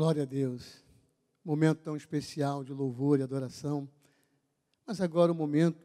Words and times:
Glória 0.00 0.22
a 0.22 0.24
Deus. 0.24 0.82
Momento 1.44 1.82
tão 1.82 1.94
especial 1.94 2.64
de 2.64 2.72
louvor 2.72 3.20
e 3.20 3.22
adoração. 3.22 3.86
Mas 4.86 4.98
agora 4.98 5.30
um 5.30 5.34
momento 5.34 5.78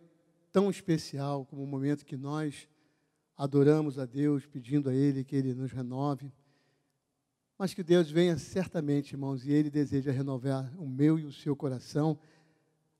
tão 0.53 0.69
especial 0.69 1.45
como 1.45 1.61
o 1.61 1.67
momento 1.67 2.05
que 2.05 2.15
nós 2.15 2.65
adoramos 3.35 3.99
a 3.99 4.05
Deus, 4.05 4.45
pedindo 4.45 4.89
a 4.89 4.93
Ele 4.93 5.25
que 5.25 5.35
Ele 5.35 5.53
nos 5.53 5.73
renove. 5.73 6.31
Mas 7.57 7.73
que 7.73 7.83
Deus 7.83 8.09
venha 8.09 8.37
certamente, 8.37 9.11
irmãos, 9.11 9.45
e 9.45 9.51
Ele 9.51 9.69
deseja 9.69 10.13
renovar 10.13 10.73
o 10.77 10.87
meu 10.87 11.19
e 11.19 11.25
o 11.25 11.33
seu 11.33 11.53
coração 11.53 12.17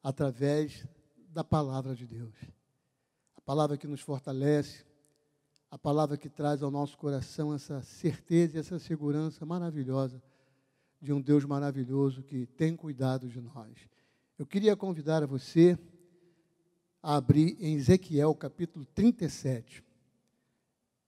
através 0.04 0.86
da 1.30 1.46
palavra 1.46 1.96
de 1.96 2.06
Deus. 2.06 2.36
A 3.38 3.40
palavra 3.40 3.78
que 3.78 3.88
nos 3.88 4.02
fortalece, 4.02 4.84
a 5.72 5.78
palavra 5.78 6.18
que 6.18 6.28
traz 6.28 6.62
ao 6.62 6.70
nosso 6.70 6.98
coração 6.98 7.54
essa 7.54 7.82
certeza 7.82 8.58
e 8.58 8.60
essa 8.60 8.78
segurança 8.78 9.46
maravilhosa 9.46 10.22
de 11.06 11.14
um 11.14 11.22
Deus 11.22 11.46
maravilhoso 11.46 12.24
que 12.24 12.48
tem 12.48 12.76
cuidado 12.76 13.30
de 13.30 13.40
nós. 13.40 13.72
Eu 14.40 14.46
queria 14.46 14.76
convidar 14.76 15.22
a 15.22 15.28
você 15.28 15.78
a 17.02 17.16
abrir 17.16 17.56
em 17.60 17.76
Ezequiel 17.76 18.34
capítulo 18.34 18.86
37. 18.96 19.84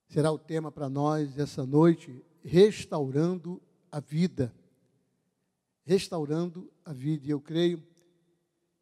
Será 0.07 0.31
o 0.31 0.37
tema 0.37 0.71
para 0.71 0.87
nós 0.87 1.39
essa 1.39 1.65
noite, 1.65 2.23
restaurando 2.43 3.59
a 3.91 3.99
vida. 3.99 4.53
Restaurando 5.83 6.71
a 6.85 6.93
vida. 6.93 7.25
E 7.25 7.31
eu 7.31 7.41
creio 7.41 7.83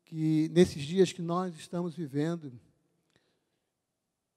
que 0.04 0.50
nesses 0.50 0.84
dias 0.84 1.14
que 1.14 1.22
nós 1.22 1.56
estamos 1.56 1.96
vivendo, 1.96 2.52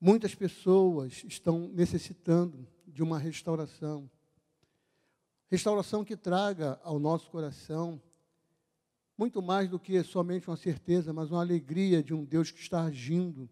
muitas 0.00 0.33
pessoas 0.33 1.24
estão 1.27 1.69
necessitando 1.74 2.69
de 2.86 3.02
uma 3.02 3.19
restauração. 3.19 4.08
Restauração 5.50 6.04
que 6.04 6.16
traga 6.16 6.78
ao 6.82 6.98
nosso 6.98 7.30
coração 7.30 8.00
muito 9.16 9.42
mais 9.42 9.68
do 9.68 9.80
que 9.80 10.00
somente 10.04 10.48
uma 10.48 10.56
certeza, 10.56 11.12
mas 11.12 11.30
uma 11.30 11.40
alegria 11.40 12.02
de 12.02 12.14
um 12.14 12.24
Deus 12.24 12.52
que 12.52 12.60
está 12.60 12.84
agindo, 12.84 13.48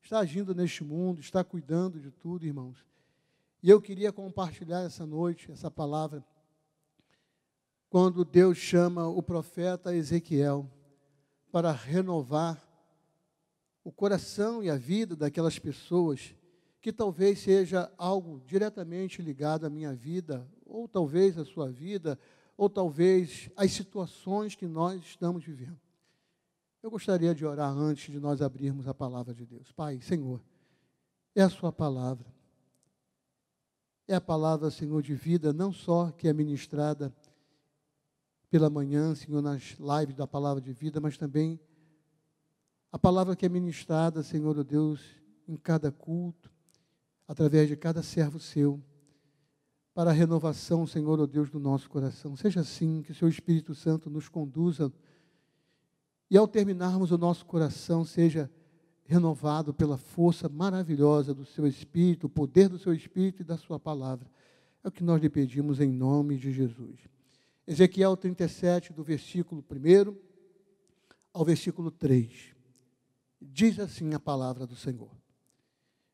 está 0.00 0.20
agindo 0.20 0.54
neste 0.54 0.84
mundo, 0.84 1.20
está 1.20 1.42
cuidando 1.42 1.98
de 1.98 2.12
tudo, 2.12 2.46
irmãos. 2.46 2.84
E 3.62 3.68
eu 3.68 3.80
queria 3.80 4.12
compartilhar 4.12 4.82
essa 4.82 5.04
noite 5.04 5.50
essa 5.50 5.70
palavra 5.70 6.24
quando 7.90 8.24
Deus 8.24 8.58
chama 8.58 9.08
o 9.08 9.22
profeta 9.22 9.94
Ezequiel 9.94 10.70
para 11.50 11.72
renovar 11.72 12.62
o 13.84 13.90
coração 13.90 14.62
e 14.62 14.70
a 14.70 14.76
vida 14.76 15.16
daquelas 15.16 15.58
pessoas 15.58 16.34
que 16.80 16.92
talvez 16.92 17.40
seja 17.40 17.92
algo 17.98 18.40
diretamente 18.46 19.20
ligado 19.20 19.66
à 19.66 19.70
minha 19.70 19.94
vida, 19.94 20.48
ou 20.72 20.88
talvez 20.88 21.38
à 21.38 21.44
sua 21.44 21.70
vida, 21.70 22.18
ou 22.56 22.68
talvez 22.68 23.50
as 23.54 23.72
situações 23.72 24.54
que 24.54 24.66
nós 24.66 25.02
estamos 25.02 25.44
vivendo. 25.44 25.78
Eu 26.82 26.90
gostaria 26.90 27.34
de 27.34 27.44
orar 27.44 27.76
antes 27.76 28.10
de 28.10 28.18
nós 28.18 28.40
abrirmos 28.40 28.88
a 28.88 28.94
palavra 28.94 29.34
de 29.34 29.44
Deus. 29.44 29.70
Pai, 29.70 30.00
Senhor, 30.00 30.42
é 31.34 31.42
a 31.42 31.50
Sua 31.50 31.70
palavra. 31.70 32.26
É 34.08 34.14
a 34.14 34.20
palavra, 34.20 34.70
Senhor, 34.70 35.00
de 35.02 35.14
vida, 35.14 35.52
não 35.52 35.72
só 35.72 36.10
que 36.10 36.26
é 36.26 36.32
ministrada 36.32 37.14
pela 38.50 38.68
manhã, 38.68 39.14
Senhor, 39.14 39.40
nas 39.42 39.76
lives 39.78 40.16
da 40.16 40.26
palavra 40.26 40.60
de 40.60 40.72
vida, 40.72 41.00
mas 41.00 41.16
também 41.16 41.60
a 42.90 42.98
palavra 42.98 43.36
que 43.36 43.46
é 43.46 43.48
ministrada, 43.48 44.22
Senhor, 44.22 44.58
oh 44.58 44.64
Deus, 44.64 45.00
em 45.46 45.56
cada 45.56 45.92
culto, 45.92 46.50
através 47.28 47.68
de 47.68 47.76
cada 47.76 48.02
servo 48.02 48.40
seu 48.40 48.82
para 49.94 50.10
a 50.10 50.12
renovação, 50.12 50.86
Senhor, 50.86 51.20
ó 51.20 51.22
oh 51.22 51.26
Deus, 51.26 51.50
do 51.50 51.60
nosso 51.60 51.88
coração. 51.90 52.34
Seja 52.36 52.60
assim, 52.60 53.02
que 53.02 53.12
o 53.12 53.14
Seu 53.14 53.28
Espírito 53.28 53.74
Santo 53.74 54.08
nos 54.08 54.28
conduza 54.28 54.92
e 56.30 56.36
ao 56.36 56.48
terminarmos 56.48 57.10
o 57.10 57.18
nosso 57.18 57.44
coração 57.44 58.04
seja 58.04 58.50
renovado 59.04 59.74
pela 59.74 59.98
força 59.98 60.48
maravilhosa 60.48 61.34
do 61.34 61.44
Seu 61.44 61.66
Espírito, 61.66 62.26
o 62.26 62.30
poder 62.30 62.68
do 62.68 62.78
Seu 62.78 62.94
Espírito 62.94 63.42
e 63.42 63.44
da 63.44 63.58
Sua 63.58 63.78
palavra. 63.78 64.30
É 64.82 64.88
o 64.88 64.92
que 64.92 65.04
nós 65.04 65.20
lhe 65.20 65.28
pedimos 65.28 65.78
em 65.78 65.92
nome 65.92 66.38
de 66.38 66.50
Jesus. 66.50 67.00
Ezequiel 67.66 68.16
37, 68.16 68.92
do 68.92 69.02
versículo 69.02 69.62
1 69.70 70.16
ao 71.34 71.44
versículo 71.44 71.90
3. 71.90 72.54
Diz 73.40 73.78
assim 73.78 74.14
a 74.14 74.20
palavra 74.20 74.66
do 74.66 74.74
Senhor: 74.74 75.10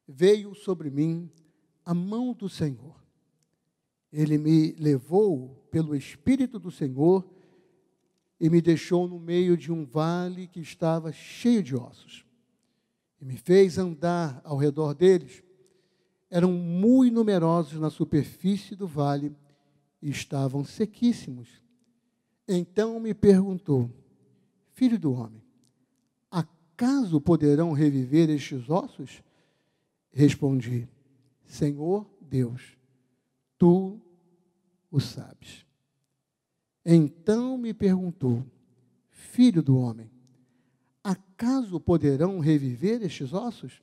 Veio 0.06 0.54
sobre 0.54 0.90
mim 0.90 1.30
a 1.84 1.94
mão 1.94 2.34
do 2.34 2.48
Senhor 2.48 3.07
ele 4.12 4.38
me 4.38 4.72
levou 4.72 5.66
pelo 5.70 5.94
Espírito 5.94 6.58
do 6.58 6.70
Senhor 6.70 7.28
e 8.40 8.48
me 8.48 8.60
deixou 8.60 9.08
no 9.08 9.18
meio 9.18 9.56
de 9.56 9.72
um 9.72 9.84
vale 9.84 10.46
que 10.46 10.60
estava 10.60 11.12
cheio 11.12 11.62
de 11.62 11.76
ossos. 11.76 12.24
E 13.20 13.24
me 13.24 13.36
fez 13.36 13.78
andar 13.78 14.40
ao 14.44 14.56
redor 14.56 14.94
deles. 14.94 15.42
Eram 16.30 16.52
muito 16.52 17.14
numerosos 17.14 17.80
na 17.80 17.90
superfície 17.90 18.76
do 18.76 18.86
vale 18.86 19.34
e 20.00 20.08
estavam 20.08 20.64
sequíssimos. 20.64 21.48
Então 22.46 23.00
me 23.00 23.12
perguntou: 23.12 23.90
Filho 24.72 24.98
do 24.98 25.12
homem, 25.12 25.42
acaso 26.30 27.20
poderão 27.20 27.72
reviver 27.72 28.30
estes 28.30 28.70
ossos? 28.70 29.22
Respondi: 30.12 30.88
Senhor 31.44 32.08
Deus, 32.20 32.77
tu 33.58 34.00
o 34.90 35.00
sabes. 35.00 35.66
Então 36.84 37.58
me 37.58 37.74
perguntou, 37.74 38.46
filho 39.10 39.62
do 39.62 39.76
homem, 39.76 40.10
acaso 41.04 41.78
poderão 41.78 42.38
reviver 42.38 43.02
estes 43.02 43.32
ossos? 43.32 43.82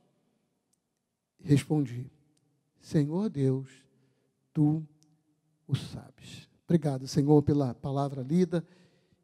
Respondi, 1.39 2.09
Senhor 2.79 3.29
Deus, 3.29 3.69
tu 4.51 4.83
o 5.67 5.75
sabes. 5.75 6.49
Obrigado, 6.63 7.07
Senhor, 7.07 7.43
pela 7.43 7.75
palavra 7.75 8.23
lida 8.23 8.65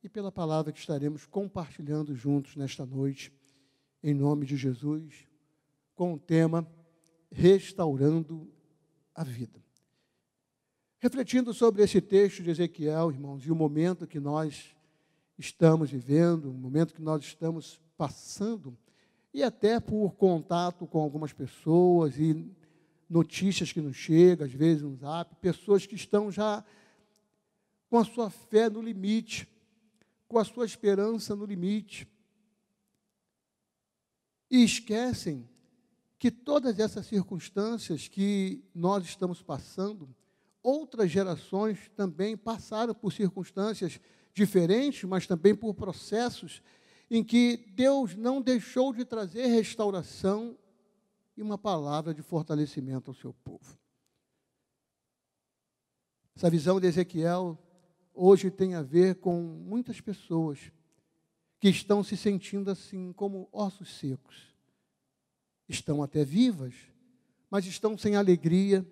e 0.04 0.10
pela 0.10 0.32
palavra 0.32 0.72
que 0.72 0.80
estaremos 0.80 1.26
compartilhando 1.26 2.14
juntos 2.14 2.56
nesta 2.56 2.86
noite, 2.86 3.34
em 4.04 4.14
nome 4.14 4.46
de 4.46 4.56
Jesus, 4.56 5.28
com 5.96 6.14
o 6.14 6.20
tema 6.20 6.68
Restaurando 7.32 8.48
a 9.16 9.24
Vida. 9.24 9.60
Refletindo 11.04 11.52
sobre 11.52 11.82
esse 11.82 12.00
texto 12.00 12.44
de 12.44 12.52
Ezequiel, 12.52 13.10
irmãos, 13.10 13.44
e 13.44 13.52
o 13.52 13.56
momento 13.56 14.06
que 14.06 14.20
nós 14.20 14.76
estamos 15.36 15.90
vivendo, 15.90 16.52
o 16.52 16.54
momento 16.54 16.94
que 16.94 17.02
nós 17.02 17.24
estamos 17.24 17.82
passando, 17.98 18.78
e 19.34 19.42
até 19.42 19.80
por 19.80 20.14
contato 20.14 20.86
com 20.86 21.02
algumas 21.02 21.34
pessoas 21.34 22.20
e 22.20 22.46
notícias 23.10 23.74
que 23.74 23.82
nos 23.82 23.96
chegam, 23.96 24.46
às 24.46 24.54
vezes 24.54 24.84
no 24.84 24.96
zap, 24.96 25.36
pessoas 25.38 25.88
que 25.88 25.96
estão 25.96 26.32
já 26.32 26.64
com 27.90 27.98
a 27.98 28.06
sua 28.06 28.30
fé 28.30 28.70
no 28.70 28.80
limite, 28.80 29.48
com 30.28 30.38
a 30.38 30.46
sua 30.46 30.68
esperança 30.68 31.36
no 31.36 31.48
limite, 31.48 32.08
e 34.52 34.64
esquecem 34.64 35.50
que 36.20 36.30
todas 36.30 36.78
essas 36.78 37.08
circunstâncias 37.08 38.08
que 38.08 38.64
nós 38.72 39.04
estamos 39.04 39.42
passando, 39.42 40.08
outras 40.64 41.10
gerações 41.10 41.90
também 41.96 42.38
passaram 42.38 42.94
por 42.94 43.12
circunstâncias 43.12 44.00
diferentes, 44.34 45.04
mas 45.04 45.28
também 45.28 45.56
por 45.56 45.74
processos 45.74 46.62
em 47.10 47.24
que 47.24 47.66
Deus 47.74 48.16
não 48.16 48.42
deixou 48.42 48.94
de 48.94 49.04
trazer 49.04 49.48
restauração 49.48 50.58
e 51.36 51.42
uma 51.42 51.58
palavra 51.58 52.14
de 52.14 52.22
fortalecimento 52.22 53.12
ao 53.12 53.16
seu 53.16 53.34
povo. 53.34 53.78
Essa 56.36 56.50
visão 56.50 56.80
de 56.80 56.88
Ezequiel 56.88 57.58
hoje 58.14 58.50
tem 58.50 58.76
a 58.76 58.82
ver 58.82 59.16
com 59.16 59.42
muitas 59.42 60.00
pessoas 60.00 60.72
que 61.60 61.70
estão 61.70 62.04
se 62.04 62.18
sentindo 62.18 62.72
assim 62.72 63.12
como 63.14 63.50
ossos 63.52 63.98
secos. 63.98 64.56
Estão 65.68 66.02
até 66.02 66.26
vivas, 66.26 66.74
mas 67.50 67.66
estão 67.66 67.98
sem 67.98 68.16
alegria, 68.16 68.86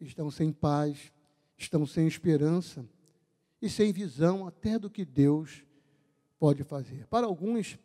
estão 0.00 0.30
sem 0.30 0.52
paz, 0.52 1.12
estão 1.56 1.86
sem 1.86 2.06
esperança 2.06 2.84
e 3.60 3.68
sem 3.68 3.92
visão 3.92 4.46
até 4.46 4.78
do 4.78 4.90
que 4.90 5.04
Deus 5.04 5.64
pode 6.38 6.62
fazer. 6.64 7.06
Para 7.06 7.26
alguns, 7.26 7.78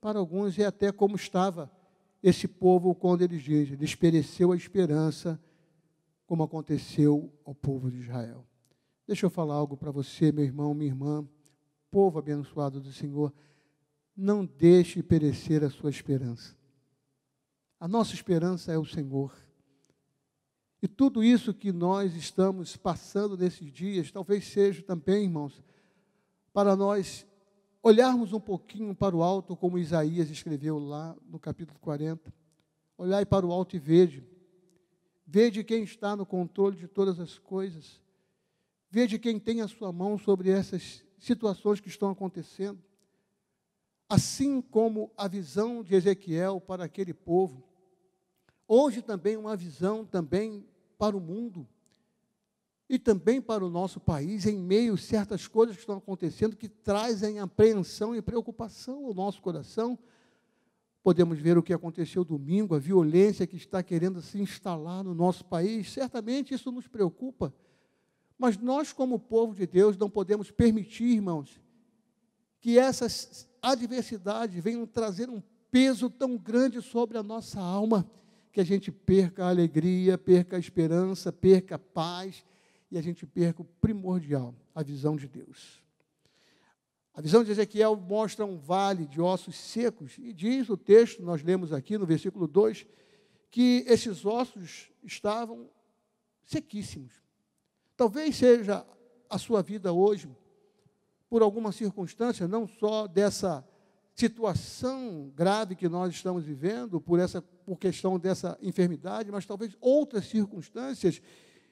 para 0.00 0.18
alguns 0.18 0.58
é 0.58 0.64
até 0.64 0.92
como 0.92 1.16
estava 1.16 1.70
esse 2.22 2.48
povo 2.48 2.94
quando 2.94 3.22
eles 3.22 3.42
dizem, 3.42 3.74
ele 3.74 3.96
pereceu 3.96 4.52
a 4.52 4.56
esperança, 4.56 5.40
como 6.26 6.42
aconteceu 6.42 7.32
ao 7.44 7.54
povo 7.54 7.90
de 7.90 7.98
Israel. 7.98 8.44
Deixa 9.06 9.26
eu 9.26 9.30
falar 9.30 9.54
algo 9.54 9.76
para 9.76 9.92
você, 9.92 10.32
meu 10.32 10.44
irmão, 10.44 10.74
minha 10.74 10.90
irmã, 10.90 11.26
povo 11.90 12.18
abençoado 12.18 12.80
do 12.80 12.92
Senhor, 12.92 13.32
não 14.16 14.44
deixe 14.44 15.02
perecer 15.02 15.62
a 15.62 15.70
sua 15.70 15.90
esperança. 15.90 16.56
A 17.78 17.86
nossa 17.86 18.14
esperança 18.14 18.72
é 18.72 18.78
o 18.78 18.84
Senhor. 18.84 19.32
E 20.82 20.88
tudo 20.88 21.24
isso 21.24 21.54
que 21.54 21.72
nós 21.72 22.14
estamos 22.14 22.76
passando 22.76 23.36
nesses 23.36 23.72
dias, 23.72 24.12
talvez 24.12 24.46
seja 24.46 24.82
também, 24.82 25.24
irmãos, 25.24 25.62
para 26.52 26.76
nós 26.76 27.26
olharmos 27.82 28.32
um 28.32 28.40
pouquinho 28.40 28.94
para 28.94 29.16
o 29.16 29.22
alto, 29.22 29.56
como 29.56 29.78
Isaías 29.78 30.30
escreveu 30.30 30.78
lá 30.78 31.16
no 31.28 31.38
capítulo 31.38 31.78
40. 31.80 32.32
Olhai 32.98 33.24
para 33.24 33.46
o 33.46 33.52
alto 33.52 33.76
e 33.76 33.78
vede. 33.78 34.24
Vede 35.26 35.64
quem 35.64 35.82
está 35.82 36.14
no 36.14 36.26
controle 36.26 36.76
de 36.76 36.86
todas 36.86 37.18
as 37.20 37.38
coisas. 37.38 38.00
Vede 38.90 39.18
quem 39.18 39.38
tem 39.38 39.60
a 39.60 39.68
sua 39.68 39.92
mão 39.92 40.16
sobre 40.16 40.50
essas 40.50 41.04
situações 41.18 41.80
que 41.80 41.88
estão 41.88 42.10
acontecendo. 42.10 42.82
Assim 44.08 44.60
como 44.60 45.10
a 45.16 45.26
visão 45.26 45.82
de 45.82 45.94
Ezequiel 45.94 46.60
para 46.60 46.84
aquele 46.84 47.12
povo, 47.12 47.65
hoje 48.66 49.02
também 49.02 49.36
uma 49.36 49.56
visão 49.56 50.04
também 50.04 50.64
para 50.98 51.16
o 51.16 51.20
mundo 51.20 51.66
e 52.88 52.98
também 52.98 53.40
para 53.40 53.64
o 53.64 53.70
nosso 53.70 53.98
país, 53.98 54.46
em 54.46 54.58
meio 54.58 54.94
a 54.94 54.98
certas 54.98 55.46
coisas 55.46 55.74
que 55.74 55.82
estão 55.82 55.96
acontecendo 55.96 56.56
que 56.56 56.68
trazem 56.68 57.40
apreensão 57.40 58.14
e 58.14 58.22
preocupação 58.22 59.06
ao 59.06 59.14
nosso 59.14 59.42
coração. 59.42 59.98
Podemos 61.02 61.38
ver 61.38 61.58
o 61.58 61.62
que 61.62 61.72
aconteceu 61.72 62.24
domingo, 62.24 62.74
a 62.74 62.78
violência 62.78 63.46
que 63.46 63.56
está 63.56 63.82
querendo 63.82 64.20
se 64.22 64.40
instalar 64.40 65.02
no 65.04 65.14
nosso 65.14 65.44
país. 65.44 65.92
Certamente 65.92 66.54
isso 66.54 66.70
nos 66.70 66.86
preocupa. 66.86 67.52
Mas 68.38 68.56
nós, 68.56 68.92
como 68.92 69.18
povo 69.18 69.54
de 69.54 69.66
Deus, 69.66 69.96
não 69.96 70.10
podemos 70.10 70.50
permitir, 70.50 71.04
irmãos, 71.04 71.60
que 72.60 72.78
essas 72.78 73.48
adversidades 73.62 74.62
venham 74.62 74.86
trazer 74.86 75.30
um 75.30 75.42
peso 75.70 76.10
tão 76.10 76.36
grande 76.36 76.82
sobre 76.82 77.18
a 77.18 77.22
nossa 77.22 77.60
alma, 77.60 78.08
que 78.56 78.60
a 78.62 78.64
gente 78.64 78.90
perca 78.90 79.44
a 79.44 79.50
alegria, 79.50 80.16
perca 80.16 80.56
a 80.56 80.58
esperança, 80.58 81.30
perca 81.30 81.74
a 81.74 81.78
paz 81.78 82.42
e 82.90 82.96
a 82.96 83.02
gente 83.02 83.26
perca 83.26 83.60
o 83.60 83.66
primordial, 83.66 84.54
a 84.74 84.82
visão 84.82 85.14
de 85.14 85.28
Deus. 85.28 85.82
A 87.12 87.20
visão 87.20 87.44
de 87.44 87.50
Ezequiel 87.50 87.94
mostra 87.96 88.46
um 88.46 88.56
vale 88.56 89.06
de 89.06 89.20
ossos 89.20 89.56
secos, 89.56 90.16
e 90.16 90.32
diz 90.32 90.70
o 90.70 90.76
texto, 90.78 91.22
nós 91.22 91.42
lemos 91.42 91.70
aqui 91.70 91.98
no 91.98 92.06
versículo 92.06 92.46
2, 92.48 92.86
que 93.50 93.84
esses 93.86 94.24
ossos 94.24 94.90
estavam 95.04 95.68
sequíssimos. 96.42 97.12
Talvez 97.94 98.36
seja 98.36 98.86
a 99.28 99.36
sua 99.36 99.62
vida 99.62 99.92
hoje, 99.92 100.30
por 101.28 101.42
alguma 101.42 101.72
circunstância, 101.72 102.48
não 102.48 102.66
só 102.66 103.06
dessa 103.06 103.62
situação 104.16 105.30
grave 105.36 105.76
que 105.76 105.88
nós 105.88 106.14
estamos 106.14 106.42
vivendo, 106.42 106.98
por 106.98 107.20
essa 107.20 107.42
por 107.42 107.78
questão 107.78 108.18
dessa 108.18 108.56
enfermidade, 108.62 109.30
mas 109.30 109.44
talvez 109.44 109.76
outras 109.80 110.26
circunstâncias 110.26 111.20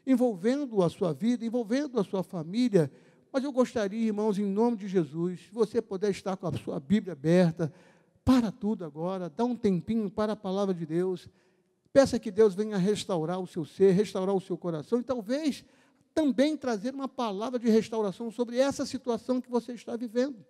envolvendo 0.06 0.82
a 0.82 0.90
sua 0.90 1.14
vida, 1.14 1.46
envolvendo 1.46 1.98
a 1.98 2.04
sua 2.04 2.22
família. 2.22 2.92
Mas 3.32 3.42
eu 3.44 3.50
gostaria, 3.50 4.06
irmãos, 4.06 4.38
em 4.38 4.44
nome 4.44 4.76
de 4.76 4.88
Jesus, 4.88 5.40
se 5.40 5.54
você 5.54 5.80
puder 5.80 6.10
estar 6.10 6.36
com 6.36 6.46
a 6.46 6.52
sua 6.52 6.78
Bíblia 6.78 7.14
aberta, 7.14 7.72
para 8.22 8.52
tudo 8.52 8.84
agora, 8.84 9.30
dá 9.30 9.44
um 9.44 9.56
tempinho 9.56 10.10
para 10.10 10.34
a 10.34 10.36
palavra 10.36 10.74
de 10.74 10.84
Deus. 10.84 11.28
Peça 11.92 12.18
que 12.18 12.30
Deus 12.30 12.54
venha 12.54 12.76
restaurar 12.76 13.40
o 13.40 13.46
seu 13.46 13.64
ser, 13.64 13.92
restaurar 13.92 14.34
o 14.34 14.40
seu 14.40 14.58
coração 14.58 15.00
e 15.00 15.02
talvez 15.02 15.64
também 16.12 16.56
trazer 16.56 16.92
uma 16.92 17.08
palavra 17.08 17.58
de 17.58 17.70
restauração 17.70 18.30
sobre 18.30 18.58
essa 18.58 18.84
situação 18.84 19.40
que 19.40 19.50
você 19.50 19.72
está 19.72 19.96
vivendo. 19.96 20.44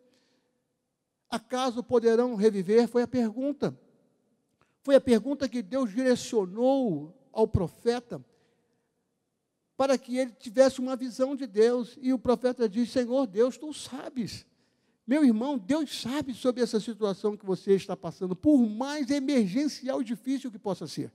Acaso 1.35 1.83
poderão 1.83 2.37
reviver? 2.37 2.87
Foi 2.87 3.03
a 3.03 3.09
pergunta. 3.09 3.77
Foi 4.85 4.95
a 4.95 5.01
pergunta 5.01 5.49
que 5.49 5.63
Deus 5.63 5.91
direcionou 5.91 7.13
ao 7.33 7.49
profeta 7.49 8.25
para 9.77 9.99
que 9.99 10.17
ele 10.17 10.31
tivesse 10.31 10.79
uma 10.79 10.95
visão 10.95 11.35
de 11.35 11.45
Deus. 11.45 11.99
E 12.01 12.13
o 12.13 12.19
profeta 12.21 12.69
diz: 12.69 12.89
Senhor 12.93 13.27
Deus, 13.27 13.59
tu 13.59 13.73
sabes. 13.75 14.47
Meu 15.05 15.25
irmão, 15.25 15.59
Deus 15.59 16.01
sabe 16.01 16.33
sobre 16.33 16.63
essa 16.63 16.79
situação 16.79 17.37
que 17.37 17.45
você 17.45 17.73
está 17.75 17.97
passando, 17.97 18.37
por 18.37 18.65
mais 18.65 19.11
emergencial 19.11 20.01
e 20.01 20.05
difícil 20.05 20.53
que 20.53 20.59
possa 20.59 20.87
ser. 20.87 21.13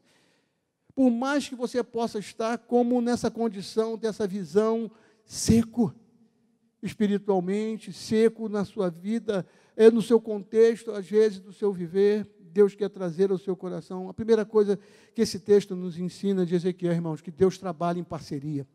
Por 0.94 1.10
mais 1.10 1.48
que 1.48 1.56
você 1.56 1.81
possa 1.81 2.19
estar 2.19 2.57
como 2.57 3.00
nessa 3.00 3.31
condição, 3.31 3.98
dessa 3.98 4.27
visão 4.27 4.92
seco, 5.25 5.95
espiritualmente, 6.83 7.94
seco 7.94 8.50
na 8.50 8.66
sua 8.66 8.89
vida, 8.89 9.48
é, 9.80 9.90
no 9.90 10.02
seu 10.02 10.20
contexto, 10.20 10.92
às 10.92 11.10
vezes, 11.10 11.40
do 11.40 11.54
seu 11.54 11.72
viver, 11.72 12.30
Deus 12.38 12.76
quer 12.76 12.90
trazer 12.90 13.31
ao 13.31 13.38
seu 13.38 13.56
coração. 13.56 14.10
A 14.10 14.14
primeira 14.14 14.46
coisa 14.46 14.78
que 15.16 15.22
esse 15.22 15.40
texto 15.40 15.74
nos 15.74 15.98
ensina 15.98 16.46
de 16.46 16.54
Ezequiel, 16.54 16.92
irmãos, 16.92 17.22
que 17.22 17.31
Deus 17.31 17.58
trabalha 17.58 17.98
em 17.98 18.04
parceria. 18.04 18.68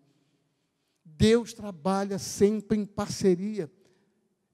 Deus 1.04 1.52
trabalha 1.52 2.18
sempre 2.18 2.78
em 2.78 2.86
parceria. 2.86 3.70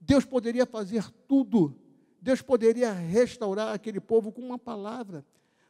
Deus 0.00 0.24
poderia 0.24 0.66
fazer 0.66 1.08
tudo. 1.28 1.72
Deus 2.20 2.42
poderia 2.42 2.90
restaurar 2.90 3.72
aquele 3.72 4.00
povo 4.00 4.32
com 4.32 4.42
uma 4.42 4.58
palavra. 4.58 5.24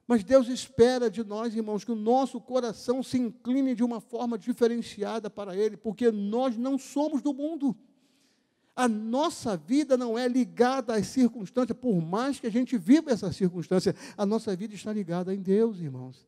Mas 0.06 0.24
Deus 0.24 0.48
espera 0.48 1.10
de 1.10 1.22
nós, 1.22 1.54
irmãos, 1.54 1.84
que 1.84 1.92
o 1.92 1.94
nosso 1.94 2.40
coração 2.40 3.02
se 3.02 3.18
incline 3.18 3.74
de 3.74 3.84
uma 3.84 4.00
forma 4.00 4.38
diferenciada 4.38 5.28
para 5.28 5.54
Ele, 5.54 5.76
porque 5.76 6.10
nós 6.10 6.56
não 6.56 6.78
somos 6.78 7.20
do 7.20 7.34
mundo. 7.34 7.76
A 8.74 8.88
nossa 8.88 9.56
vida 9.56 9.96
não 9.96 10.18
é 10.18 10.26
ligada 10.26 10.94
às 10.94 11.06
circunstâncias, 11.08 11.76
por 11.76 12.00
mais 12.00 12.40
que 12.40 12.46
a 12.46 12.50
gente 12.50 12.78
viva 12.78 13.10
essa 13.10 13.32
circunstância, 13.32 13.94
a 14.16 14.24
nossa 14.24 14.54
vida 14.54 14.74
está 14.74 14.92
ligada 14.92 15.34
em 15.34 15.42
Deus, 15.42 15.80
irmãos. 15.80 16.26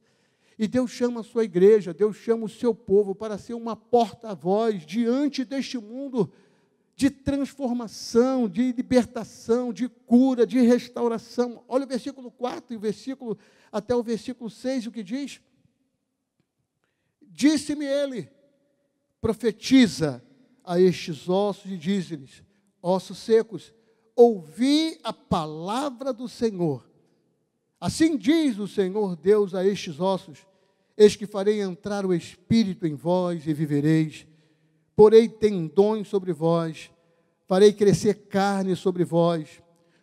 E 0.58 0.68
Deus 0.68 0.90
chama 0.90 1.20
a 1.20 1.24
sua 1.24 1.44
igreja, 1.44 1.94
Deus 1.94 2.16
chama 2.16 2.44
o 2.44 2.48
seu 2.48 2.74
povo 2.74 3.14
para 3.14 3.38
ser 3.38 3.54
uma 3.54 3.74
porta-voz 3.74 4.84
diante 4.84 5.44
deste 5.44 5.78
mundo 5.78 6.30
de 6.94 7.10
transformação, 7.10 8.48
de 8.48 8.70
libertação, 8.72 9.72
de 9.72 9.88
cura, 9.88 10.46
de 10.46 10.60
restauração. 10.60 11.64
Olha 11.66 11.84
o 11.84 11.88
versículo 11.88 12.30
4 12.30 12.74
e 12.74 12.76
o 12.76 12.80
versículo 12.80 13.38
até 13.70 13.94
o 13.94 14.02
versículo 14.02 14.50
6, 14.50 14.86
o 14.86 14.92
que 14.92 15.02
diz? 15.02 15.40
Disse-me 17.22 17.86
ele: 17.86 18.28
profetiza 19.20 20.22
a 20.64 20.80
estes 20.80 21.28
ossos 21.28 21.70
e 21.70 21.76
diz-lhes: 21.76 22.42
ossos 22.82 23.18
secos, 23.18 23.72
ouvi 24.14 24.98
a 25.02 25.12
palavra 25.12 26.12
do 26.12 26.28
Senhor. 26.28 26.88
Assim 27.80 28.16
diz 28.16 28.58
o 28.58 28.68
Senhor 28.68 29.16
Deus 29.16 29.54
a 29.54 29.66
estes 29.66 30.00
ossos: 30.00 30.46
Eis 30.96 31.16
que 31.16 31.26
farei 31.26 31.60
entrar 31.60 32.06
o 32.06 32.14
espírito 32.14 32.86
em 32.86 32.94
vós 32.94 33.46
e 33.46 33.52
vivereis. 33.52 34.26
Porei 34.94 35.28
tendões 35.28 36.08
sobre 36.08 36.32
vós, 36.32 36.90
farei 37.46 37.72
crescer 37.72 38.26
carne 38.28 38.76
sobre 38.76 39.04
vós 39.04 39.62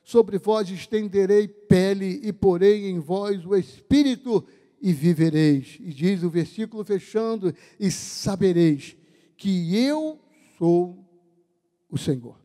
sobre 0.10 0.40
vós 0.40 0.68
estenderei 0.72 1.48
pele 1.48 2.20
e 2.24 2.34
porei 2.34 2.90
em 2.90 2.98
vós 2.98 3.46
o 3.46 3.56
espírito 3.56 4.44
e 4.82 4.92
vivereis. 4.92 5.78
E 5.80 5.94
diz 5.94 6.24
o 6.24 6.32
versículo 6.32 6.84
fechando: 6.84 7.54
e 7.80 7.92
sabereis 7.92 8.98
que 9.38 9.78
eu 9.78 10.20
sou 10.60 11.10
o 11.90 11.98
Senhor. 11.98 12.38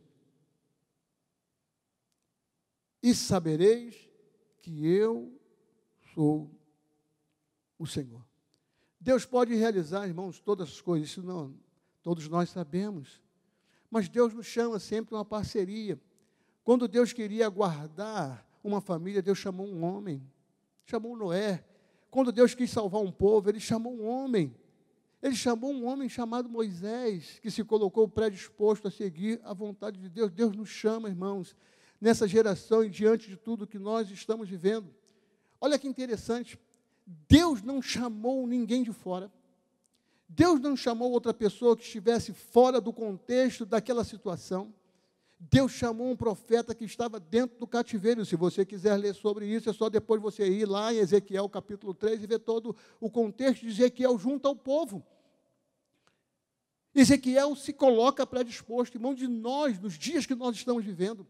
E 3.03 3.13
sabereis 3.13 4.09
que 4.61 4.87
eu 4.87 5.37
sou 6.13 6.49
o 7.77 7.85
Senhor. 7.85 8.25
Deus 9.01 9.25
pode 9.25 9.53
realizar, 9.53 10.07
irmãos, 10.07 10.39
todas 10.39 10.69
as 10.69 10.81
coisas, 10.81 11.09
isso 11.09 11.21
não, 11.21 11.53
todos 12.01 12.27
nós 12.29 12.49
sabemos. 12.49 13.21
Mas 13.91 14.07
Deus 14.07 14.33
nos 14.33 14.45
chama 14.45 14.79
sempre 14.79 15.13
uma 15.13 15.25
parceria. 15.25 15.99
Quando 16.63 16.87
Deus 16.87 17.11
queria 17.11 17.49
guardar 17.49 18.49
uma 18.63 18.79
família, 18.79 19.21
Deus 19.21 19.37
chamou 19.37 19.67
um 19.67 19.83
homem, 19.83 20.25
chamou 20.85 21.17
Noé. 21.17 21.65
Quando 22.09 22.31
Deus 22.31 22.55
quis 22.55 22.71
salvar 22.71 23.01
um 23.01 23.11
povo, 23.11 23.49
ele 23.49 23.59
chamou 23.59 23.93
um 23.93 24.07
homem. 24.07 24.55
Ele 25.25 25.35
chamou 25.35 25.71
um 25.71 25.87
homem 25.87 26.07
chamado 26.07 26.47
Moisés, 26.47 27.39
que 27.41 27.49
se 27.49 27.63
colocou 27.63 28.07
predisposto 28.07 28.87
a 28.87 28.91
seguir 28.91 29.41
a 29.43 29.55
vontade 29.55 29.99
de 29.99 30.07
Deus. 30.07 30.29
Deus 30.29 30.55
nos 30.55 30.69
chama, 30.69 31.09
irmãos, 31.09 31.55
nessa 31.99 32.27
geração 32.27 32.83
e 32.83 32.91
diante 32.91 33.27
de 33.27 33.35
tudo 33.35 33.65
que 33.65 33.79
nós 33.79 34.11
estamos 34.11 34.47
vivendo. 34.47 34.93
Olha 35.59 35.79
que 35.79 35.87
interessante. 35.87 36.59
Deus 37.27 37.63
não 37.63 37.81
chamou 37.81 38.45
ninguém 38.45 38.83
de 38.83 38.93
fora. 38.93 39.31
Deus 40.29 40.59
não 40.59 40.77
chamou 40.77 41.11
outra 41.11 41.33
pessoa 41.33 41.75
que 41.75 41.81
estivesse 41.81 42.31
fora 42.31 42.79
do 42.79 42.93
contexto 42.93 43.65
daquela 43.65 44.03
situação. 44.03 44.71
Deus 45.39 45.71
chamou 45.71 46.11
um 46.11 46.15
profeta 46.15 46.75
que 46.75 46.85
estava 46.85 47.19
dentro 47.19 47.57
do 47.57 47.65
cativeiro. 47.65 48.23
Se 48.27 48.35
você 48.35 48.63
quiser 48.63 48.95
ler 48.97 49.15
sobre 49.15 49.47
isso, 49.47 49.71
é 49.71 49.73
só 49.73 49.89
depois 49.89 50.21
você 50.21 50.47
ir 50.47 50.65
lá 50.65 50.93
em 50.93 50.97
Ezequiel 50.97 51.49
capítulo 51.49 51.95
3 51.95 52.21
e 52.21 52.27
ver 52.27 52.39
todo 52.39 52.75
o 52.99 53.09
contexto 53.09 53.61
de 53.61 53.69
Ezequiel 53.69 54.19
junto 54.19 54.47
ao 54.47 54.55
povo. 54.55 55.03
Ezequiel 56.95 57.55
se 57.55 57.73
coloca 57.73 58.25
predisposto, 58.25 58.97
irmão, 58.97 59.13
de 59.13 59.27
nós, 59.27 59.77
nos 59.79 59.97
dias 59.99 60.25
que 60.25 60.33
nós 60.33 60.55
estamos 60.55 60.83
vivendo. 60.85 61.27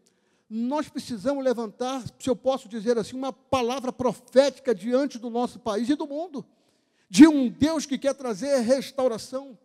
Nós 0.48 0.88
precisamos 0.88 1.44
levantar, 1.44 2.04
se 2.18 2.30
eu 2.30 2.36
posso 2.36 2.68
dizer 2.68 2.96
assim, 2.96 3.16
uma 3.16 3.32
palavra 3.32 3.92
profética 3.92 4.72
diante 4.72 5.18
do 5.18 5.28
nosso 5.28 5.58
país 5.58 5.88
e 5.88 5.96
do 5.96 6.06
mundo. 6.06 6.46
de 7.08 7.26
um 7.26 7.48
Deus 7.48 7.86
que 7.86 7.98
quer 7.98 8.14
trazer 8.14 8.58
restauração, 8.60 9.56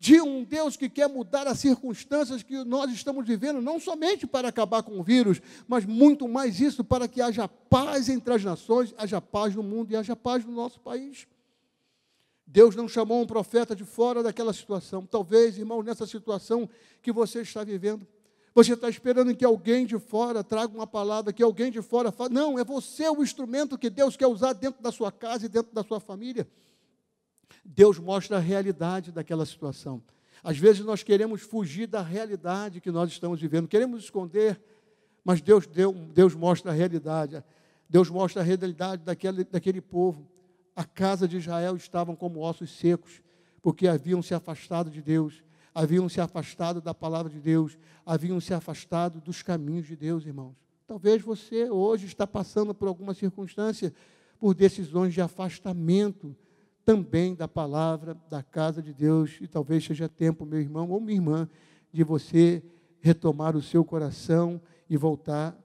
de 0.00 0.20
um 0.20 0.44
Deus 0.44 0.76
que 0.76 0.88
quer 0.88 1.08
mudar 1.08 1.46
as 1.46 1.58
circunstâncias 1.58 2.42
que 2.42 2.64
nós 2.64 2.90
estamos 2.92 3.26
vivendo, 3.26 3.60
não 3.60 3.80
somente 3.80 4.26
para 4.26 4.48
acabar 4.48 4.82
com 4.82 4.98
o 4.98 5.02
vírus, 5.02 5.40
mas 5.66 5.84
muito 5.84 6.28
mais 6.28 6.60
isso, 6.60 6.84
para 6.84 7.08
que 7.08 7.20
haja 7.20 7.48
paz 7.48 8.08
entre 8.08 8.32
as 8.32 8.44
nações, 8.44 8.94
haja 8.96 9.20
paz 9.20 9.54
no 9.54 9.62
mundo 9.62 9.90
e 9.90 9.96
haja 9.96 10.14
paz 10.14 10.44
no 10.44 10.52
nosso 10.52 10.80
país. 10.80 11.26
Deus 12.50 12.74
não 12.74 12.88
chamou 12.88 13.20
um 13.20 13.26
profeta 13.26 13.76
de 13.76 13.84
fora 13.84 14.22
daquela 14.22 14.54
situação. 14.54 15.04
Talvez, 15.04 15.58
irmão, 15.58 15.82
nessa 15.82 16.06
situação 16.06 16.68
que 17.02 17.12
você 17.12 17.42
está 17.42 17.62
vivendo, 17.62 18.06
você 18.54 18.72
está 18.72 18.88
esperando 18.88 19.36
que 19.36 19.44
alguém 19.44 19.84
de 19.84 19.98
fora 19.98 20.42
traga 20.42 20.74
uma 20.74 20.86
palavra, 20.86 21.30
que 21.30 21.42
alguém 21.42 21.70
de 21.70 21.82
fora 21.82 22.10
fale. 22.10 22.32
Não, 22.32 22.58
é 22.58 22.64
você 22.64 23.06
o 23.10 23.22
instrumento 23.22 23.76
que 23.76 23.90
Deus 23.90 24.16
quer 24.16 24.26
usar 24.28 24.54
dentro 24.54 24.82
da 24.82 24.90
sua 24.90 25.12
casa 25.12 25.44
e 25.44 25.48
dentro 25.48 25.74
da 25.74 25.84
sua 25.84 26.00
família. 26.00 26.48
Deus 27.62 27.98
mostra 27.98 28.38
a 28.38 28.40
realidade 28.40 29.12
daquela 29.12 29.44
situação. 29.44 30.02
Às 30.42 30.56
vezes 30.56 30.82
nós 30.82 31.02
queremos 31.02 31.42
fugir 31.42 31.86
da 31.86 32.00
realidade 32.00 32.80
que 32.80 32.90
nós 32.90 33.10
estamos 33.10 33.38
vivendo, 33.38 33.68
queremos 33.68 34.04
esconder, 34.04 34.58
mas 35.22 35.42
Deus, 35.42 35.66
Deus, 35.66 35.94
Deus 36.14 36.34
mostra 36.34 36.70
a 36.72 36.74
realidade. 36.74 37.44
Deus 37.86 38.08
mostra 38.08 38.40
a 38.40 38.44
realidade 38.44 39.02
daquele, 39.02 39.44
daquele 39.44 39.82
povo. 39.82 40.26
A 40.78 40.84
casa 40.84 41.26
de 41.26 41.36
Israel 41.36 41.74
estavam 41.74 42.14
como 42.14 42.38
ossos 42.38 42.70
secos, 42.70 43.20
porque 43.60 43.88
haviam 43.88 44.22
se 44.22 44.32
afastado 44.32 44.88
de 44.88 45.02
Deus, 45.02 45.42
haviam 45.74 46.08
se 46.08 46.20
afastado 46.20 46.80
da 46.80 46.94
palavra 46.94 47.32
de 47.32 47.40
Deus, 47.40 47.76
haviam 48.06 48.40
se 48.40 48.54
afastado 48.54 49.20
dos 49.20 49.42
caminhos 49.42 49.88
de 49.88 49.96
Deus, 49.96 50.24
irmãos. 50.24 50.54
Talvez 50.86 51.20
você 51.20 51.68
hoje 51.68 52.06
está 52.06 52.28
passando 52.28 52.72
por 52.72 52.86
alguma 52.86 53.12
circunstância, 53.12 53.92
por 54.38 54.54
decisões 54.54 55.12
de 55.12 55.20
afastamento 55.20 56.36
também 56.84 57.34
da 57.34 57.48
palavra, 57.48 58.14
da 58.30 58.40
casa 58.40 58.80
de 58.80 58.94
Deus, 58.94 59.36
e 59.40 59.48
talvez 59.48 59.84
seja 59.84 60.08
tempo, 60.08 60.46
meu 60.46 60.60
irmão 60.60 60.88
ou 60.90 61.00
minha 61.00 61.16
irmã, 61.16 61.48
de 61.92 62.04
você 62.04 62.62
retomar 63.00 63.56
o 63.56 63.62
seu 63.62 63.84
coração 63.84 64.62
e 64.88 64.96
voltar 64.96 65.58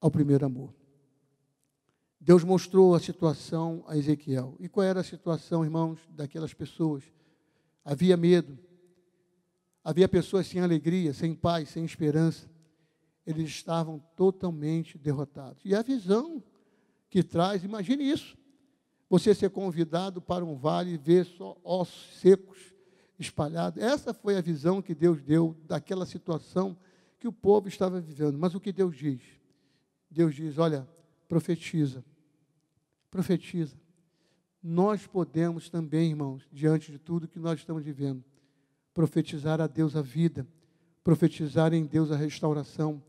ao 0.00 0.10
primeiro 0.10 0.44
amor. 0.44 0.74
Deus 2.24 2.42
mostrou 2.42 2.94
a 2.94 3.00
situação 3.00 3.84
a 3.86 3.98
Ezequiel. 3.98 4.56
E 4.58 4.66
qual 4.66 4.82
era 4.82 5.00
a 5.00 5.04
situação, 5.04 5.62
irmãos, 5.62 6.00
daquelas 6.08 6.54
pessoas? 6.54 7.04
Havia 7.84 8.16
medo. 8.16 8.58
Havia 9.84 10.08
pessoas 10.08 10.46
sem 10.46 10.62
alegria, 10.62 11.12
sem 11.12 11.34
paz, 11.34 11.68
sem 11.68 11.84
esperança. 11.84 12.50
Eles 13.26 13.50
estavam 13.50 14.02
totalmente 14.16 14.96
derrotados. 14.96 15.60
E 15.66 15.74
a 15.74 15.82
visão 15.82 16.42
que 17.10 17.22
traz, 17.22 17.62
imagine 17.62 18.10
isso 18.10 18.34
você 19.06 19.34
ser 19.34 19.50
convidado 19.50 20.22
para 20.22 20.46
um 20.46 20.56
vale 20.56 20.94
e 20.94 20.96
ver 20.96 21.26
só 21.26 21.60
ossos 21.62 22.18
secos 22.20 22.72
espalhados. 23.18 23.82
Essa 23.82 24.14
foi 24.14 24.38
a 24.38 24.40
visão 24.40 24.80
que 24.80 24.94
Deus 24.94 25.22
deu 25.22 25.54
daquela 25.66 26.06
situação 26.06 26.74
que 27.20 27.28
o 27.28 27.32
povo 27.32 27.68
estava 27.68 28.00
vivendo. 28.00 28.38
Mas 28.38 28.54
o 28.54 28.60
que 28.60 28.72
Deus 28.72 28.96
diz? 28.96 29.20
Deus 30.10 30.34
diz: 30.34 30.56
olha, 30.56 30.88
profetiza. 31.28 32.02
Profetiza. 33.14 33.76
Nós 34.60 35.06
podemos 35.06 35.70
também, 35.70 36.10
irmãos, 36.10 36.48
diante 36.50 36.90
de 36.90 36.98
tudo 36.98 37.28
que 37.28 37.38
nós 37.38 37.60
estamos 37.60 37.84
vivendo, 37.84 38.24
profetizar 38.92 39.60
a 39.60 39.68
Deus 39.68 39.94
a 39.94 40.02
vida, 40.02 40.44
profetizar 41.04 41.72
em 41.72 41.84
Deus 41.86 42.10
a 42.10 42.16
restauração, 42.16 43.00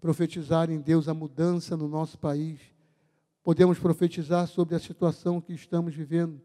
profetizar 0.00 0.70
em 0.70 0.80
Deus 0.80 1.06
a 1.06 1.12
mudança 1.12 1.76
no 1.76 1.86
nosso 1.86 2.18
país, 2.18 2.60
podemos 3.42 3.78
profetizar 3.78 4.48
sobre 4.48 4.74
a 4.74 4.80
situação 4.80 5.38
que 5.38 5.52
estamos 5.52 5.94
vivendo. 5.94 6.40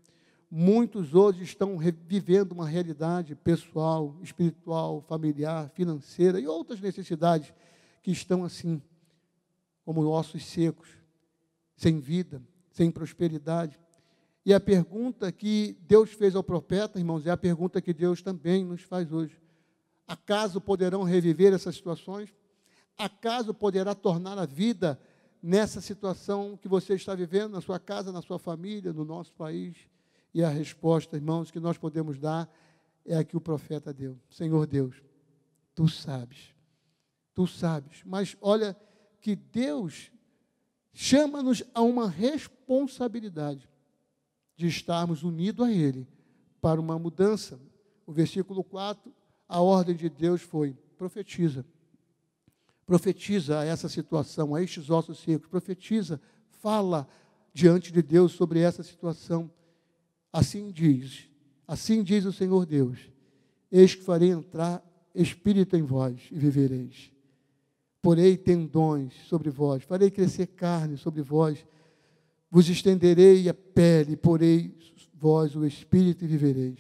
Muitos 0.52 1.16
hoje 1.16 1.44
estão 1.44 1.78
vivendo 1.78 2.52
uma 2.52 2.68
realidade 2.68 3.36
pessoal, 3.36 4.18
espiritual, 4.22 5.00
familiar, 5.00 5.70
financeira 5.70 6.42
e 6.42 6.46
outras 6.46 6.82
necessidades 6.82 7.54
que 8.02 8.12
estão 8.12 8.44
assim, 8.44 8.82
como 9.86 10.06
ossos 10.06 10.46
secos, 10.46 10.90
sem 11.78 12.02
vida, 12.02 12.42
sem 12.78 12.92
prosperidade. 12.92 13.80
E 14.46 14.54
a 14.54 14.60
pergunta 14.60 15.32
que 15.32 15.76
Deus 15.82 16.12
fez 16.12 16.36
ao 16.36 16.44
profeta, 16.44 17.00
irmãos, 17.00 17.26
é 17.26 17.32
a 17.32 17.36
pergunta 17.36 17.82
que 17.82 17.92
Deus 17.92 18.22
também 18.22 18.64
nos 18.64 18.84
faz 18.84 19.12
hoje. 19.12 19.42
Acaso 20.08 20.62
poderão 20.62 21.02
reviver 21.02 21.52
essas 21.54 21.76
situações? 21.76 22.34
Acaso 22.96 23.52
poderá 23.52 23.96
tornar 23.96 24.38
a 24.38 24.46
vida 24.46 25.00
nessa 25.42 25.82
situação 25.82 26.56
que 26.56 26.68
você 26.68 26.94
está 26.94 27.16
vivendo, 27.16 27.54
na 27.54 27.62
sua 27.62 27.80
casa, 27.80 28.12
na 28.12 28.22
sua 28.22 28.38
família, 28.38 28.94
no 28.94 29.04
nosso 29.04 29.34
país? 29.34 29.76
E 30.32 30.44
a 30.44 30.50
resposta, 30.50 31.16
irmãos, 31.16 31.50
que 31.50 31.60
nós 31.60 31.80
podemos 31.80 32.20
dar 32.20 32.48
é 33.04 33.18
a 33.18 33.24
que 33.24 33.36
o 33.36 33.42
profeta 33.42 33.92
deu: 33.92 34.20
Senhor 34.30 34.68
Deus, 34.68 35.02
tu 35.74 35.90
sabes, 35.90 36.54
tu 37.34 37.48
sabes. 37.48 38.04
Mas 38.06 38.38
olha 38.40 38.78
que 39.20 39.36
Deus 39.36 40.12
chama-nos 41.00 41.64
a 41.76 41.82
uma 41.84 42.10
responsabilidade 42.10 43.70
de 44.56 44.66
estarmos 44.66 45.22
unidos 45.22 45.68
a 45.68 45.72
Ele 45.72 46.08
para 46.60 46.82
uma 46.82 46.98
mudança. 46.98 47.60
O 48.04 48.12
versículo 48.12 48.64
4, 48.64 49.14
a 49.48 49.62
ordem 49.62 49.96
de 49.96 50.10
Deus 50.10 50.42
foi: 50.42 50.76
profetiza 50.98 51.64
profetiza 52.84 53.66
essa 53.66 53.90
situação, 53.90 54.56
a 54.56 54.64
estes 54.64 54.90
ossos 54.90 55.20
secos, 55.20 55.50
profetiza, 55.50 56.22
fala 56.62 57.06
diante 57.54 57.92
de 57.92 58.02
Deus 58.02 58.32
sobre 58.32 58.62
essa 58.62 58.82
situação. 58.82 59.52
Assim 60.32 60.72
diz, 60.72 61.28
assim 61.68 62.02
diz 62.02 62.24
o 62.24 62.32
Senhor 62.32 62.66
Deus: 62.66 62.98
Eis 63.70 63.94
que 63.94 64.04
farei 64.04 64.30
entrar 64.30 64.82
espírito 65.14 65.76
em 65.76 65.84
vós 65.84 66.30
e 66.32 66.40
vivereis. 66.40 67.12
Porei 68.08 68.38
tendões 68.38 69.14
sobre 69.28 69.50
vós, 69.50 69.84
farei 69.84 70.10
crescer 70.10 70.48
carne 70.48 70.96
sobre 70.96 71.22
vós, 71.22 71.66
vos 72.50 72.70
estenderei 72.70 73.50
a 73.50 73.54
pele, 73.54 74.16
porei 74.16 74.74
vós 75.14 75.58
o 75.58 75.66
espírito 75.66 76.24
e 76.24 76.28
vivereis. 76.30 76.80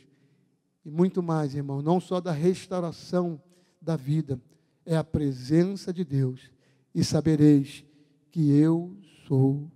E 0.85 0.89
muito 0.89 1.21
mais, 1.21 1.53
irmão, 1.53 1.81
não 1.81 1.99
só 1.99 2.21
da 2.21 2.31
restauração 2.31 3.41
da 3.81 3.97
vida, 3.97 4.41
é 4.85 4.95
a 4.95 5.03
presença 5.03 5.91
de 5.91 6.05
Deus, 6.05 6.49
e 6.95 7.03
sabereis 7.03 7.83
que 8.31 8.49
eu 8.51 8.95
sou 9.27 9.69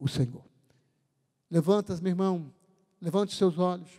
o 0.00 0.08
Senhor. 0.08 0.46
Levanta, 1.50 1.94
meu 2.00 2.12
irmão, 2.12 2.50
levante 2.98 3.36
seus 3.36 3.58
olhos. 3.58 3.90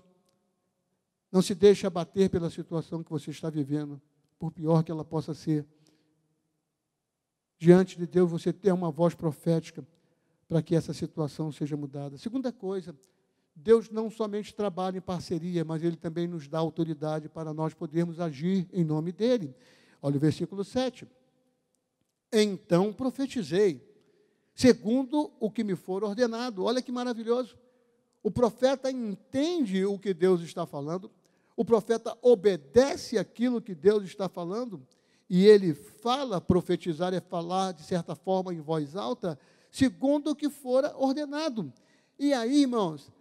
Não 1.32 1.44
se 1.44 1.54
deixe 1.54 1.86
abater 1.86 2.32
pela 2.32 2.50
situação 2.50 3.04
que 3.04 3.12
você 3.12 3.30
está 3.30 3.48
vivendo, 3.48 4.02
por 4.40 4.52
pior 4.52 4.84
que 4.84 4.92
ela 4.92 5.06
possa 5.06 5.36
ser. 5.36 5.68
Diante 7.60 7.98
de 7.98 8.08
Deus, 8.08 8.32
você 8.32 8.54
tem 8.54 8.72
uma 8.72 8.90
voz 8.90 9.14
profética 9.14 9.86
para 10.48 10.62
que 10.62 10.74
essa 10.74 10.94
situação 10.94 11.52
seja 11.52 11.76
mudada. 11.76 12.18
Segunda 12.18 12.54
coisa, 12.54 12.96
Deus 13.54 13.90
não 13.90 14.10
somente 14.10 14.56
trabalha 14.56 14.98
em 14.98 15.02
parceria, 15.02 15.66
mas 15.66 15.84
Ele 15.84 15.98
também 15.98 16.26
nos 16.26 16.48
dá 16.48 16.58
autoridade 16.58 17.28
para 17.28 17.54
nós 17.54 17.74
podermos 17.74 18.22
agir 18.22 18.66
em 18.72 18.86
nome 18.86 19.12
dEle. 19.12 19.54
Olha 20.02 20.16
o 20.16 20.20
versículo 20.20 20.64
7. 20.64 21.06
Então 22.32 22.94
profetizei, 22.94 23.86
segundo 24.56 25.30
o 25.38 25.52
que 25.52 25.62
me 25.62 25.76
for 25.76 26.02
ordenado. 26.06 26.64
Olha 26.64 26.82
que 26.82 26.94
maravilhoso. 26.94 27.58
O 28.24 28.32
profeta 28.32 28.90
entende 28.90 29.86
o 29.86 30.00
que 30.00 30.14
Deus 30.14 30.42
está 30.42 30.66
falando, 30.66 31.12
o 31.58 31.66
profeta 31.66 32.18
obedece 32.22 33.18
aquilo 33.18 33.62
que 33.62 33.76
Deus 33.76 34.06
está 34.06 34.30
falando, 34.30 34.82
e 35.30 35.46
ele 35.46 35.74
fala, 35.74 36.42
profetizar 36.42 37.14
é 37.14 37.20
falar, 37.20 37.74
de 37.74 37.84
certa 37.84 38.16
forma, 38.16 38.54
em 38.54 38.62
voz 38.62 38.96
alta, 38.96 39.40
segundo 39.70 40.32
o 40.32 40.36
que 40.36 40.50
fora 40.50 40.96
ordenado. 40.98 41.72
E 42.18 42.34
aí, 42.34 42.62
irmãos, 42.62 43.12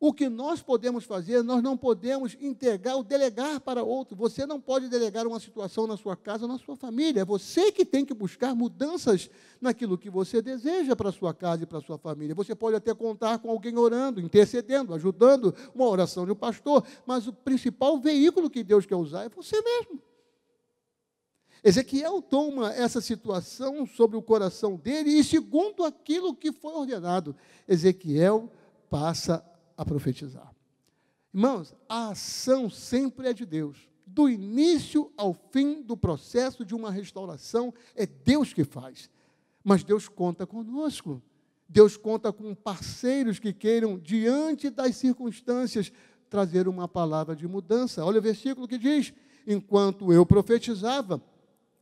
o 0.00 0.12
que 0.12 0.28
nós 0.28 0.62
podemos 0.62 1.04
fazer, 1.04 1.42
nós 1.42 1.62
não 1.62 1.76
podemos 1.76 2.36
entregar 2.40 2.94
ou 2.94 3.02
delegar 3.02 3.60
para 3.60 3.82
outro. 3.82 4.16
Você 4.16 4.46
não 4.46 4.60
pode 4.60 4.88
delegar 4.88 5.26
uma 5.26 5.40
situação 5.40 5.88
na 5.88 5.96
sua 5.96 6.16
casa 6.16 6.44
ou 6.44 6.52
na 6.52 6.58
sua 6.58 6.76
família. 6.76 7.22
É 7.22 7.24
você 7.24 7.72
que 7.72 7.84
tem 7.84 8.04
que 8.04 8.14
buscar 8.14 8.54
mudanças 8.54 9.28
naquilo 9.60 9.98
que 9.98 10.08
você 10.08 10.40
deseja 10.40 10.94
para 10.94 11.08
a 11.08 11.12
sua 11.12 11.34
casa 11.34 11.64
e 11.64 11.66
para 11.66 11.78
a 11.78 11.82
sua 11.82 11.98
família. 11.98 12.34
Você 12.34 12.54
pode 12.54 12.76
até 12.76 12.94
contar 12.94 13.38
com 13.38 13.50
alguém 13.50 13.76
orando, 13.76 14.20
intercedendo, 14.20 14.94
ajudando, 14.94 15.52
uma 15.74 15.88
oração 15.88 16.24
de 16.24 16.30
um 16.30 16.36
pastor, 16.36 16.84
mas 17.04 17.26
o 17.26 17.32
principal 17.32 17.98
veículo 17.98 18.48
que 18.48 18.62
Deus 18.62 18.86
quer 18.86 18.96
usar 18.96 19.24
é 19.24 19.28
você 19.28 19.60
mesmo. 19.60 20.07
Ezequiel 21.62 22.22
toma 22.22 22.72
essa 22.72 23.00
situação 23.00 23.86
sobre 23.86 24.16
o 24.16 24.22
coração 24.22 24.76
dele 24.76 25.10
e, 25.10 25.24
segundo 25.24 25.84
aquilo 25.84 26.34
que 26.34 26.52
foi 26.52 26.72
ordenado, 26.72 27.34
Ezequiel 27.66 28.50
passa 28.88 29.44
a 29.76 29.84
profetizar. 29.84 30.54
Irmãos, 31.34 31.74
a 31.88 32.10
ação 32.10 32.70
sempre 32.70 33.28
é 33.28 33.32
de 33.32 33.44
Deus. 33.44 33.88
Do 34.06 34.28
início 34.28 35.12
ao 35.16 35.34
fim 35.34 35.82
do 35.82 35.96
processo 35.96 36.64
de 36.64 36.74
uma 36.74 36.90
restauração, 36.90 37.74
é 37.94 38.06
Deus 38.06 38.52
que 38.52 38.64
faz. 38.64 39.10
Mas 39.62 39.84
Deus 39.84 40.08
conta 40.08 40.46
conosco. 40.46 41.22
Deus 41.68 41.96
conta 41.96 42.32
com 42.32 42.54
parceiros 42.54 43.38
que 43.38 43.52
queiram, 43.52 43.98
diante 43.98 44.70
das 44.70 44.96
circunstâncias, 44.96 45.92
trazer 46.30 46.66
uma 46.66 46.88
palavra 46.88 47.36
de 47.36 47.46
mudança. 47.46 48.04
Olha 48.04 48.18
o 48.18 48.22
versículo 48.22 48.66
que 48.66 48.78
diz: 48.78 49.12
Enquanto 49.46 50.10
eu 50.12 50.24
profetizava, 50.24 51.22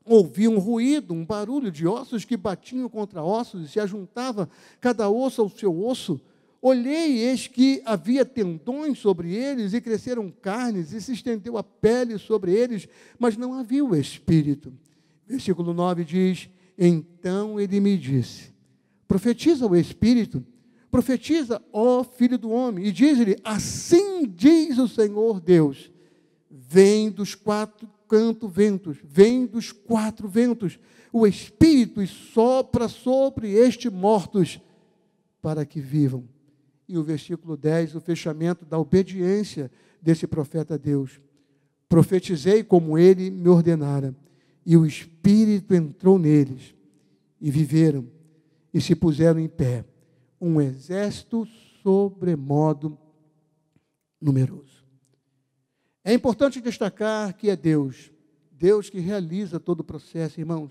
ouvi 0.06 0.46
um 0.46 0.58
ruído, 0.58 1.12
um 1.12 1.24
barulho 1.24 1.70
de 1.70 1.86
ossos 1.86 2.24
que 2.24 2.36
batiam 2.36 2.88
contra 2.88 3.22
ossos 3.22 3.64
e 3.64 3.68
se 3.68 3.80
ajuntava 3.80 4.48
cada 4.80 5.10
osso 5.10 5.42
ao 5.42 5.50
seu 5.50 5.84
osso. 5.84 6.20
Olhei, 6.62 7.18
eis 7.18 7.46
que 7.46 7.82
havia 7.84 8.24
tendões 8.24 8.98
sobre 8.98 9.34
eles, 9.34 9.74
e 9.74 9.80
cresceram 9.80 10.30
carnes, 10.30 10.92
e 10.92 11.00
se 11.00 11.12
estendeu 11.12 11.58
a 11.58 11.62
pele 11.62 12.18
sobre 12.18 12.52
eles, 12.52 12.88
mas 13.18 13.36
não 13.36 13.54
havia 13.54 13.84
o 13.84 13.94
espírito. 13.94 14.72
Versículo 15.26 15.74
9 15.74 16.04
diz: 16.04 16.48
Então 16.78 17.60
ele 17.60 17.78
me 17.80 17.98
disse: 17.98 18.52
Profetiza 19.06 19.66
o 19.66 19.76
espírito, 19.76 20.44
profetiza, 20.90 21.62
ó 21.72 22.02
filho 22.02 22.38
do 22.38 22.50
homem, 22.50 22.86
e 22.86 22.92
diz-lhe: 22.92 23.36
Assim 23.44 24.26
diz 24.26 24.78
o 24.78 24.88
Senhor 24.88 25.40
Deus: 25.40 25.90
Vem 26.50 27.10
dos 27.10 27.34
quatro 27.34 27.88
canto 28.08 28.48
ventos, 28.48 28.98
vem 29.04 29.46
dos 29.46 29.72
quatro 29.72 30.28
ventos, 30.28 30.78
o 31.12 31.26
espírito 31.26 32.06
sopra 32.06 32.88
sobre 32.88 33.52
estes 33.52 33.90
mortos, 33.92 34.60
para 35.40 35.64
que 35.64 35.80
vivam 35.80 36.24
e 36.88 36.96
o 36.96 37.02
versículo 37.02 37.56
10, 37.56 37.96
o 37.96 38.00
fechamento 38.00 38.64
da 38.64 38.78
obediência 38.78 39.70
desse 40.00 40.26
profeta 40.26 40.74
a 40.74 40.76
Deus. 40.76 41.20
Profetizei 41.88 42.62
como 42.62 42.96
ele 42.96 43.30
me 43.30 43.48
ordenara, 43.48 44.14
e 44.64 44.76
o 44.76 44.86
Espírito 44.86 45.74
entrou 45.74 46.18
neles, 46.18 46.74
e 47.40 47.50
viveram, 47.50 48.06
e 48.72 48.80
se 48.80 48.94
puseram 48.94 49.38
em 49.38 49.48
pé, 49.48 49.84
um 50.40 50.60
exército 50.60 51.46
sobremodo 51.82 52.98
numeroso. 54.20 54.84
É 56.06 56.14
importante 56.14 56.60
destacar 56.60 57.34
que 57.34 57.50
é 57.50 57.56
Deus, 57.56 58.12
Deus 58.52 58.88
que 58.88 59.00
realiza 59.00 59.58
todo 59.58 59.80
o 59.80 59.84
processo, 59.84 60.38
irmãos, 60.38 60.70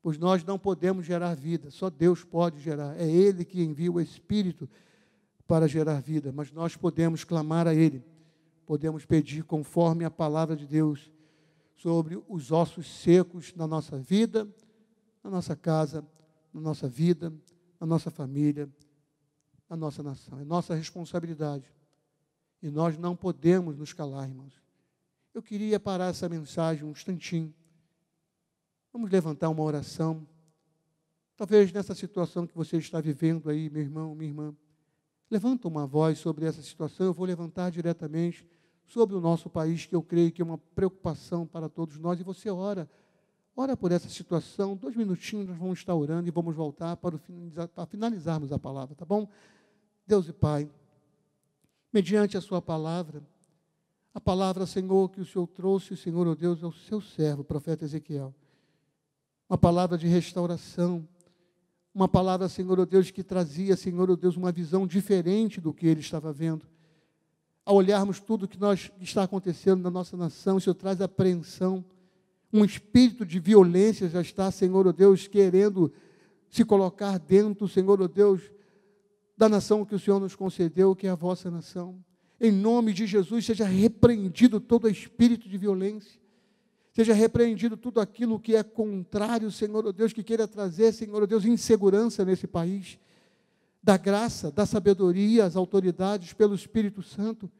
pois 0.00 0.18
nós 0.18 0.44
não 0.44 0.56
podemos 0.56 1.04
gerar 1.04 1.34
vida, 1.34 1.68
só 1.72 1.90
Deus 1.90 2.22
pode 2.22 2.60
gerar, 2.60 2.96
é 2.96 3.10
Ele 3.10 3.44
que 3.44 3.60
envia 3.60 3.90
o 3.90 4.00
Espírito 4.00 4.70
para 5.48 5.66
gerar 5.66 6.00
vida, 6.00 6.30
mas 6.30 6.52
nós 6.52 6.76
podemos 6.76 7.24
clamar 7.24 7.66
a 7.66 7.74
Ele, 7.74 8.04
podemos 8.64 9.04
pedir 9.04 9.42
conforme 9.42 10.04
a 10.04 10.10
palavra 10.12 10.54
de 10.54 10.64
Deus 10.64 11.10
sobre 11.74 12.16
os 12.28 12.52
ossos 12.52 12.86
secos 12.86 13.52
na 13.52 13.66
nossa 13.66 13.98
vida, 13.98 14.46
na 15.24 15.30
nossa 15.30 15.56
casa, 15.56 16.06
na 16.54 16.60
nossa 16.60 16.86
vida, 16.86 17.32
na 17.80 17.86
nossa 17.88 18.12
família, 18.12 18.70
na 19.68 19.76
nossa 19.76 20.04
nação. 20.04 20.38
É 20.38 20.44
nossa 20.44 20.72
responsabilidade. 20.72 21.64
E 22.66 22.70
nós 22.70 22.98
não 22.98 23.14
podemos 23.14 23.78
nos 23.78 23.92
calar, 23.92 24.28
irmãos. 24.28 24.60
Eu 25.32 25.40
queria 25.40 25.78
parar 25.78 26.06
essa 26.06 26.28
mensagem 26.28 26.82
um 26.82 26.90
instantinho. 26.90 27.54
Vamos 28.92 29.08
levantar 29.08 29.48
uma 29.50 29.62
oração. 29.62 30.26
Talvez 31.36 31.70
nessa 31.70 31.94
situação 31.94 32.44
que 32.44 32.56
você 32.56 32.76
está 32.76 33.00
vivendo 33.00 33.48
aí, 33.48 33.70
meu 33.70 33.82
irmão, 33.82 34.16
minha 34.16 34.30
irmã. 34.30 34.56
Levanta 35.30 35.68
uma 35.68 35.86
voz 35.86 36.18
sobre 36.18 36.44
essa 36.44 36.60
situação, 36.60 37.06
eu 37.06 37.12
vou 37.12 37.24
levantar 37.24 37.70
diretamente 37.70 38.44
sobre 38.84 39.14
o 39.14 39.20
nosso 39.20 39.48
país, 39.48 39.86
que 39.86 39.94
eu 39.94 40.02
creio 40.02 40.32
que 40.32 40.42
é 40.42 40.44
uma 40.44 40.58
preocupação 40.58 41.46
para 41.46 41.68
todos 41.68 41.98
nós, 41.98 42.18
e 42.18 42.24
você 42.24 42.50
ora, 42.50 42.90
ora 43.54 43.76
por 43.76 43.92
essa 43.92 44.08
situação, 44.08 44.76
dois 44.76 44.96
minutinhos 44.96 45.46
nós 45.46 45.56
vamos 45.56 45.78
estar 45.78 45.94
orando 45.94 46.26
e 46.26 46.32
vamos 46.32 46.56
voltar 46.56 46.96
para, 46.96 47.16
finalizar, 47.16 47.68
para 47.68 47.86
finalizarmos 47.86 48.50
a 48.50 48.58
palavra, 48.58 48.96
tá 48.96 49.04
bom? 49.04 49.28
Deus 50.04 50.28
e 50.28 50.32
Pai, 50.32 50.68
mediante 51.96 52.36
a 52.36 52.42
sua 52.42 52.60
palavra, 52.60 53.22
a 54.12 54.20
palavra, 54.20 54.66
Senhor, 54.66 55.08
que 55.08 55.18
o 55.18 55.24
Senhor 55.24 55.46
trouxe, 55.46 55.96
Senhor, 55.96 56.26
oh 56.26 56.34
Deus, 56.34 56.62
ao 56.62 56.70
seu 56.70 57.00
servo, 57.00 57.42
profeta 57.42 57.86
Ezequiel, 57.86 58.34
uma 59.48 59.56
palavra 59.56 59.96
de 59.96 60.06
restauração, 60.06 61.08
uma 61.94 62.06
palavra, 62.06 62.50
Senhor, 62.50 62.78
oh 62.78 62.84
Deus, 62.84 63.10
que 63.10 63.22
trazia, 63.22 63.78
Senhor, 63.78 64.10
oh 64.10 64.16
Deus, 64.16 64.36
uma 64.36 64.52
visão 64.52 64.86
diferente 64.86 65.58
do 65.58 65.72
que 65.72 65.86
ele 65.86 66.00
estava 66.00 66.30
vendo. 66.34 66.66
Ao 67.64 67.76
olharmos 67.76 68.20
tudo 68.20 68.46
que 68.46 68.60
nós 68.60 68.88
que 68.98 69.04
está 69.04 69.22
acontecendo 69.22 69.82
na 69.82 69.90
nossa 69.90 70.18
nação, 70.18 70.56
o 70.56 70.60
Senhor 70.60 70.74
traz 70.74 71.00
apreensão. 71.00 71.82
Um 72.52 72.62
espírito 72.62 73.24
de 73.24 73.40
violência 73.40 74.06
já 74.06 74.20
está, 74.20 74.50
Senhor, 74.50 74.86
oh 74.86 74.92
Deus, 74.92 75.26
querendo 75.26 75.90
se 76.50 76.62
colocar 76.62 77.18
dentro, 77.18 77.66
Senhor, 77.66 78.02
oh 78.02 78.06
Deus, 78.06 78.42
da 79.36 79.48
nação 79.48 79.84
que 79.84 79.94
o 79.94 79.98
Senhor 79.98 80.18
nos 80.18 80.34
concedeu, 80.34 80.96
que 80.96 81.06
é 81.06 81.10
a 81.10 81.14
vossa 81.14 81.50
nação. 81.50 82.02
Em 82.40 82.50
nome 82.50 82.92
de 82.92 83.06
Jesus, 83.06 83.44
seja 83.44 83.64
repreendido 83.64 84.60
todo 84.60 84.88
espírito 84.88 85.48
de 85.48 85.58
violência. 85.58 86.20
Seja 86.92 87.12
repreendido 87.12 87.76
tudo 87.76 88.00
aquilo 88.00 88.40
que 88.40 88.56
é 88.56 88.62
contrário, 88.62 89.50
Senhor 89.50 89.84
oh 89.84 89.92
Deus, 89.92 90.14
que 90.14 90.22
queira 90.22 90.48
trazer, 90.48 90.92
Senhor 90.92 91.22
oh 91.22 91.26
Deus, 91.26 91.44
insegurança 91.44 92.24
nesse 92.24 92.46
país. 92.46 92.98
Da 93.82 93.98
graça, 93.98 94.50
da 94.50 94.64
sabedoria 94.64 95.44
às 95.44 95.56
autoridades 95.56 96.32
pelo 96.32 96.54
Espírito 96.54 97.02
Santo, 97.02 97.50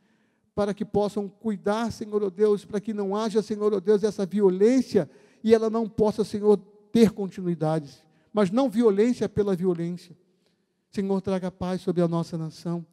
para 0.54 0.72
que 0.72 0.86
possam 0.86 1.28
cuidar, 1.28 1.92
Senhor 1.92 2.22
oh 2.22 2.30
Deus, 2.30 2.64
para 2.64 2.80
que 2.80 2.94
não 2.94 3.14
haja, 3.14 3.42
Senhor 3.42 3.74
oh 3.74 3.80
Deus, 3.80 4.02
essa 4.02 4.24
violência 4.24 5.08
e 5.44 5.54
ela 5.54 5.68
não 5.68 5.86
possa, 5.86 6.24
Senhor, 6.24 6.58
ter 6.90 7.10
continuidades. 7.10 8.02
Mas 8.32 8.50
não 8.50 8.70
violência 8.70 9.28
pela 9.28 9.54
violência. 9.54 10.16
Senhor, 10.90 11.20
traga 11.20 11.50
paz 11.50 11.80
sobre 11.82 12.02
a 12.02 12.08
nossa 12.08 12.38
nação. 12.38 12.84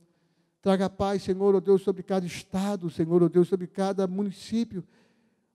Traga 0.61 0.89
paz, 0.89 1.23
Senhor, 1.23 1.55
oh 1.55 1.61
Deus, 1.61 1.81
sobre 1.81 2.03
cada 2.03 2.25
estado, 2.25 2.89
Senhor, 2.89 3.21
oh 3.21 3.29
Deus, 3.29 3.47
sobre 3.47 3.67
cada 3.67 4.07
município 4.07 4.83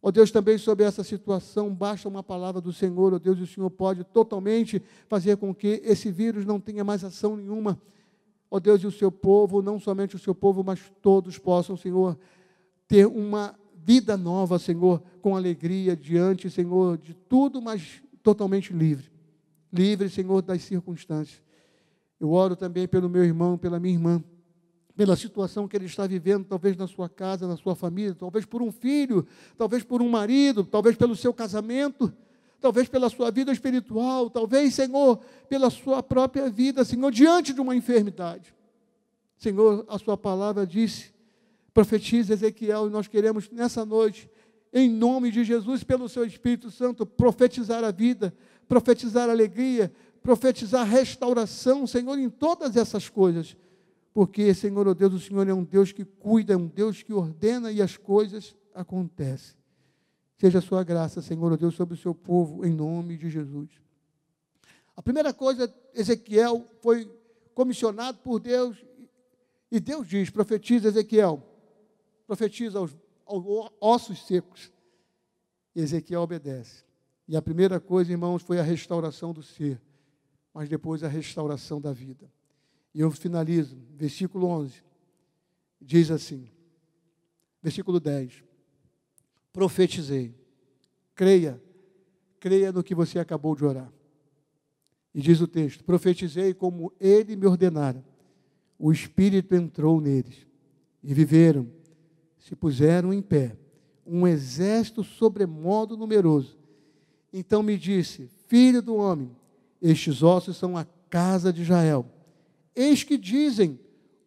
Ó 0.01 0.09
oh 0.09 0.13
Deus, 0.13 0.31
também 0.31 0.57
sobre 0.57 0.85
essa 0.85 1.03
situação, 1.03 1.75
basta 1.75 2.09
uma 2.09 2.23
palavra 2.23 2.61
do 2.61 2.73
Senhor, 2.73 3.15
ó 3.15 3.19
Deus, 3.19 3.39
e 3.39 3.43
o 3.43 3.47
Senhor 3.47 3.69
pode 3.69 4.05
totalmente 4.05 4.81
fazer 5.09 5.37
com 5.37 5.53
que 5.53 5.83
esse 5.85 6.13
vírus 6.13 6.47
não 6.47 6.61
tenha 6.61 6.85
mais 6.85 7.03
ação 7.03 7.37
nenhuma. 7.37 7.81
Ó 8.49 8.61
Deus, 8.61 8.81
e 8.83 8.87
o 8.87 8.93
seu 8.93 9.11
povo, 9.11 9.61
não 9.61 9.81
somente 9.81 10.15
o 10.15 10.19
seu 10.19 10.35
povo, 10.35 10.63
mas 10.63 10.81
todos 11.03 11.37
possam, 11.37 11.77
Senhor, 11.77 12.17
ter 12.87 13.07
uma 13.07 13.59
vida 13.75 14.17
nova, 14.17 14.57
Senhor, 14.59 15.03
com 15.21 15.37
alegria 15.37 15.97
diante, 15.97 16.49
Senhor, 16.49 16.97
de 16.97 17.13
tudo, 17.13 17.61
mas 17.61 18.01
totalmente 18.23 18.73
livre. 18.73 19.11
Livre, 19.73 20.09
Senhor, 20.09 20.43
das 20.43 20.63
circunstâncias. 20.63 21.43
Eu 22.21 22.33
oro 22.33 22.57
também 22.57 22.89
pelo 22.89 23.09
meu 23.09 23.25
irmão, 23.25 23.57
pela 23.57 23.79
minha 23.79 23.95
irmã 23.95 24.23
pela 24.99 25.15
situação 25.15 25.69
que 25.69 25.77
ele 25.77 25.85
está 25.85 26.09
vivendo, 26.09 26.45
talvez 26.45 26.77
na 26.77 26.89
sua 26.89 27.09
casa, 27.09 27.47
na 27.47 27.57
sua 27.57 27.77
família, 27.77 28.17
talvez 28.17 28.45
por 28.45 28.61
um 28.61 28.73
filho, 28.73 29.25
talvez 29.57 29.85
por 29.85 30.03
um 30.03 30.09
marido, 30.09 30.65
talvez 30.65 30.97
pelo 30.97 31.15
seu 31.15 31.33
casamento, 31.33 32.13
talvez 32.61 32.89
pela 32.89 33.09
sua 33.09 33.31
vida 33.31 33.53
espiritual, 33.53 34.29
talvez, 34.29 34.75
Senhor, 34.75 35.21
pela 35.49 35.71
sua 35.71 36.03
própria 36.03 36.51
vida, 36.51 36.85
Senhor, 36.85 37.13
diante 37.13 37.53
de 37.53 37.61
uma 37.61 37.77
enfermidade. 37.77 38.53
Senhor, 39.37 39.87
a 39.89 40.01
sua 40.01 40.17
palavra 40.17 40.67
disse, 40.67 41.15
profetiza 41.73 42.33
Ezequiel, 42.33 42.89
e 42.89 42.91
nós 42.91 43.07
queremos 43.07 43.49
nessa 43.51 43.87
noite, 43.87 44.29
em 44.73 44.91
nome 44.91 45.31
de 45.31 45.45
Jesus, 45.45 45.85
pelo 45.85 46.09
seu 46.09 46.25
Espírito 46.25 46.73
Santo, 46.73 47.07
profetizar 47.07 47.85
a 47.85 47.93
vida, 47.93 48.35
profetizar 48.67 49.29
a 49.29 49.33
alegria, 49.33 49.93
profetizar 50.23 50.87
restauração, 50.87 51.87
Senhor, 51.87 52.19
em 52.19 52.29
todas 52.29 52.77
essas 52.77 53.09
coisas 53.09 53.57
porque, 54.19 54.53
Senhor, 54.53 54.85
oh 54.89 54.95
Deus, 54.95 55.15
o 55.15 55.21
Senhor 55.21 55.47
é 55.47 55.55
um 55.55 55.63
Deus 55.63 55.93
que 55.93 56.05
cuida, 56.05 56.53
é 56.53 56.57
um 56.57 56.67
Deus 56.67 57.05
que 57.05 57.13
ordena 57.13 57.71
e 57.71 57.81
as 57.81 57.97
coisas 57.97 58.57
acontecem. 58.75 59.57
Seja 60.37 60.59
a 60.59 60.61
sua 60.61 60.83
graça, 60.83 61.23
Senhor, 61.23 61.53
oh 61.53 61.57
Deus, 61.57 61.77
sobre 61.77 61.95
o 61.95 61.97
seu 61.97 62.13
povo, 62.13 62.67
em 62.67 62.73
nome 62.73 63.17
de 63.17 63.31
Jesus. 63.31 63.71
A 64.97 65.01
primeira 65.01 65.33
coisa, 65.33 65.73
Ezequiel 65.95 66.67
foi 66.81 67.09
comissionado 67.55 68.19
por 68.19 68.41
Deus, 68.41 68.85
e 69.71 69.79
Deus 69.79 70.09
diz: 70.09 70.31
profetiza 70.31 70.89
Ezequiel, 70.89 71.41
profetiza 72.27 72.81
aos, 72.81 72.97
aos 73.25 73.71
ossos 73.81 74.27
secos. 74.27 74.73
E 75.77 75.81
Ezequiel 75.81 76.23
obedece. 76.23 76.83
E 77.29 77.37
a 77.37 77.43
primeira 77.43 77.79
coisa, 77.79 78.11
irmãos, 78.11 78.43
foi 78.43 78.59
a 78.59 78.65
restauração 78.65 79.33
do 79.33 79.45
ser, 79.45 79.81
mas 80.53 80.69
depois 80.69 81.03
a 81.03 81.09
restauração 81.09 81.81
da 81.81 81.93
vida. 81.93 82.31
E 82.95 83.01
eu 83.01 83.11
finalizo, 83.11 83.77
versículo 83.95 84.47
11. 84.47 84.83
Diz 85.81 86.11
assim, 86.11 86.51
versículo 87.63 88.01
10. 88.01 88.43
Profetizei. 89.53 90.35
Creia, 91.15 91.63
creia 92.39 92.73
no 92.73 92.83
que 92.83 92.95
você 92.95 93.19
acabou 93.19 93.55
de 93.55 93.65
orar. 93.65 93.93
E 95.15 95.21
diz 95.21 95.41
o 95.41 95.49
texto: 95.49 95.85
Profetizei 95.85 96.55
como 96.55 96.93
ele 97.01 97.35
me 97.35 97.47
ordenara. 97.47 98.05
O 98.79 98.93
Espírito 98.93 99.55
entrou 99.55 100.01
neles 100.01 100.47
e 101.03 101.13
viveram, 101.13 101.69
se 102.39 102.55
puseram 102.55 103.13
em 103.13 103.21
pé, 103.21 103.57
um 104.07 104.27
exército 104.27 105.03
sobremodo 105.03 105.97
numeroso. 105.97 106.57
Então 107.33 107.63
me 107.63 107.77
disse: 107.77 108.31
Filho 108.47 108.81
do 108.81 108.95
homem, 108.95 109.35
estes 109.81 110.23
ossos 110.23 110.57
são 110.57 110.77
a 110.77 110.87
casa 111.09 111.53
de 111.53 111.63
Israel: 111.63 112.07
Eis 112.75 113.03
que 113.03 113.17
dizem, 113.17 113.79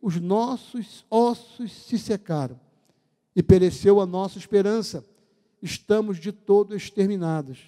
os 0.01 0.19
nossos 0.19 1.05
ossos 1.09 1.71
se 1.71 1.97
secaram, 1.97 2.59
e 3.35 3.43
pereceu 3.43 4.01
a 4.01 4.05
nossa 4.05 4.37
esperança, 4.37 5.05
estamos 5.61 6.17
de 6.17 6.31
todo 6.31 6.75
exterminados. 6.75 7.59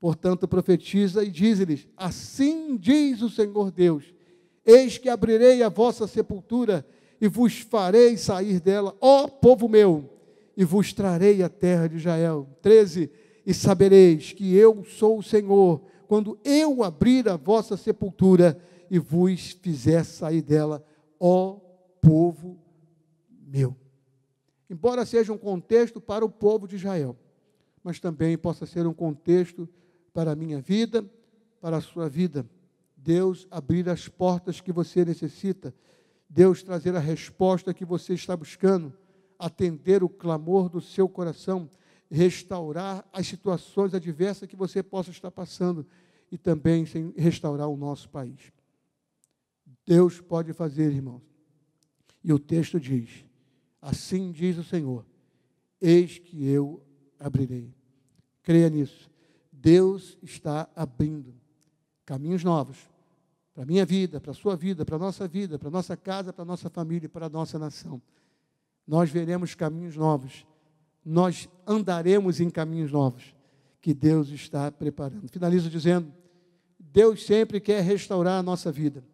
Portanto, 0.00 0.46
profetiza 0.46 1.24
e 1.24 1.30
diz-lhes: 1.30 1.88
Assim 1.96 2.76
diz 2.76 3.22
o 3.22 3.30
Senhor 3.30 3.70
Deus: 3.70 4.04
Eis 4.64 4.98
que 4.98 5.08
abrirei 5.08 5.62
a 5.62 5.68
vossa 5.68 6.06
sepultura 6.06 6.86
e 7.20 7.28
vos 7.28 7.58
farei 7.58 8.16
sair 8.16 8.60
dela, 8.60 8.94
ó 9.00 9.26
povo 9.26 9.68
meu, 9.68 10.10
e 10.56 10.64
vos 10.64 10.92
trarei 10.92 11.42
a 11.42 11.48
terra 11.48 11.88
de 11.88 11.96
Israel. 11.96 12.46
13. 12.62 13.10
E 13.44 13.54
sabereis 13.54 14.32
que 14.32 14.54
eu 14.54 14.84
sou 14.84 15.18
o 15.18 15.22
Senhor, 15.22 15.80
quando 16.06 16.38
eu 16.44 16.82
abrir 16.82 17.28
a 17.28 17.36
vossa 17.36 17.76
sepultura 17.76 18.58
e 18.90 18.98
vos 18.98 19.52
fizer 19.62 20.04
sair 20.04 20.42
dela, 20.42 20.84
ó 21.18 21.58
povo 22.00 22.58
meu. 23.46 23.76
Embora 24.68 25.04
seja 25.04 25.32
um 25.32 25.38
contexto 25.38 26.00
para 26.00 26.24
o 26.24 26.30
povo 26.30 26.66
de 26.66 26.76
Israel, 26.76 27.16
mas 27.82 28.00
também 28.00 28.36
possa 28.36 28.66
ser 28.66 28.86
um 28.86 28.94
contexto 28.94 29.68
para 30.12 30.32
a 30.32 30.36
minha 30.36 30.60
vida, 30.60 31.04
para 31.60 31.76
a 31.76 31.80
sua 31.80 32.08
vida. 32.08 32.48
Deus 32.96 33.46
abrir 33.50 33.88
as 33.88 34.08
portas 34.08 34.60
que 34.60 34.72
você 34.72 35.04
necessita, 35.04 35.74
Deus 36.28 36.62
trazer 36.62 36.96
a 36.96 37.00
resposta 37.00 37.72
que 37.72 37.84
você 37.84 38.14
está 38.14 38.36
buscando, 38.36 38.92
atender 39.38 40.02
o 40.02 40.08
clamor 40.08 40.68
do 40.68 40.80
seu 40.80 41.08
coração, 41.08 41.70
restaurar 42.10 43.04
as 43.12 43.26
situações 43.26 43.94
adversas 43.94 44.48
que 44.48 44.56
você 44.56 44.82
possa 44.82 45.10
estar 45.10 45.30
passando 45.30 45.86
e 46.30 46.38
também 46.38 46.84
restaurar 47.16 47.68
o 47.68 47.76
nosso 47.76 48.08
país. 48.08 48.52
Deus 49.84 50.20
pode 50.20 50.52
fazer, 50.52 50.92
irmãos. 50.92 51.22
E 52.22 52.32
o 52.32 52.38
texto 52.38 52.80
diz: 52.80 53.24
Assim 53.80 54.32
diz 54.32 54.58
o 54.58 54.64
Senhor: 54.64 55.06
Eis 55.80 56.18
que 56.18 56.44
eu 56.44 56.82
abrirei. 57.18 57.72
Creia 58.42 58.68
nisso. 58.68 59.10
Deus 59.52 60.18
está 60.22 60.68
abrindo 60.74 61.34
caminhos 62.04 62.44
novos 62.44 62.78
para 63.52 63.62
a 63.62 63.66
minha 63.66 63.86
vida, 63.86 64.20
para 64.20 64.32
a 64.32 64.34
sua 64.34 64.54
vida, 64.54 64.84
para 64.84 64.96
a 64.96 64.98
nossa 64.98 65.26
vida, 65.26 65.58
para 65.58 65.68
a 65.68 65.70
nossa 65.70 65.96
casa, 65.96 66.32
para 66.32 66.42
a 66.42 66.46
nossa 66.46 66.68
família, 66.68 67.08
para 67.08 67.26
a 67.26 67.28
nossa 67.28 67.58
nação. 67.58 68.02
Nós 68.86 69.10
veremos 69.10 69.54
caminhos 69.54 69.96
novos. 69.96 70.46
Nós 71.08 71.48
andaremos 71.64 72.40
em 72.40 72.50
caminhos 72.50 72.90
novos 72.90 73.32
que 73.80 73.94
Deus 73.94 74.28
está 74.30 74.72
preparando. 74.72 75.28
Finalizo 75.28 75.70
dizendo: 75.70 76.12
Deus 76.76 77.24
sempre 77.24 77.60
quer 77.60 77.80
restaurar 77.84 78.40
a 78.40 78.42
nossa 78.42 78.72
vida. 78.72 79.04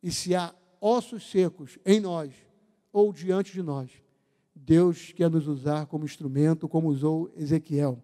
E 0.00 0.12
se 0.12 0.36
há 0.36 0.54
ossos 0.80 1.28
secos 1.28 1.80
em 1.84 1.98
nós 1.98 2.32
ou 2.92 3.12
diante 3.12 3.52
de 3.52 3.60
nós. 3.60 3.90
Deus 4.54 5.12
quer 5.12 5.28
nos 5.28 5.48
usar 5.48 5.86
como 5.86 6.04
instrumento, 6.04 6.68
como 6.68 6.88
usou 6.88 7.30
Ezequiel, 7.36 8.00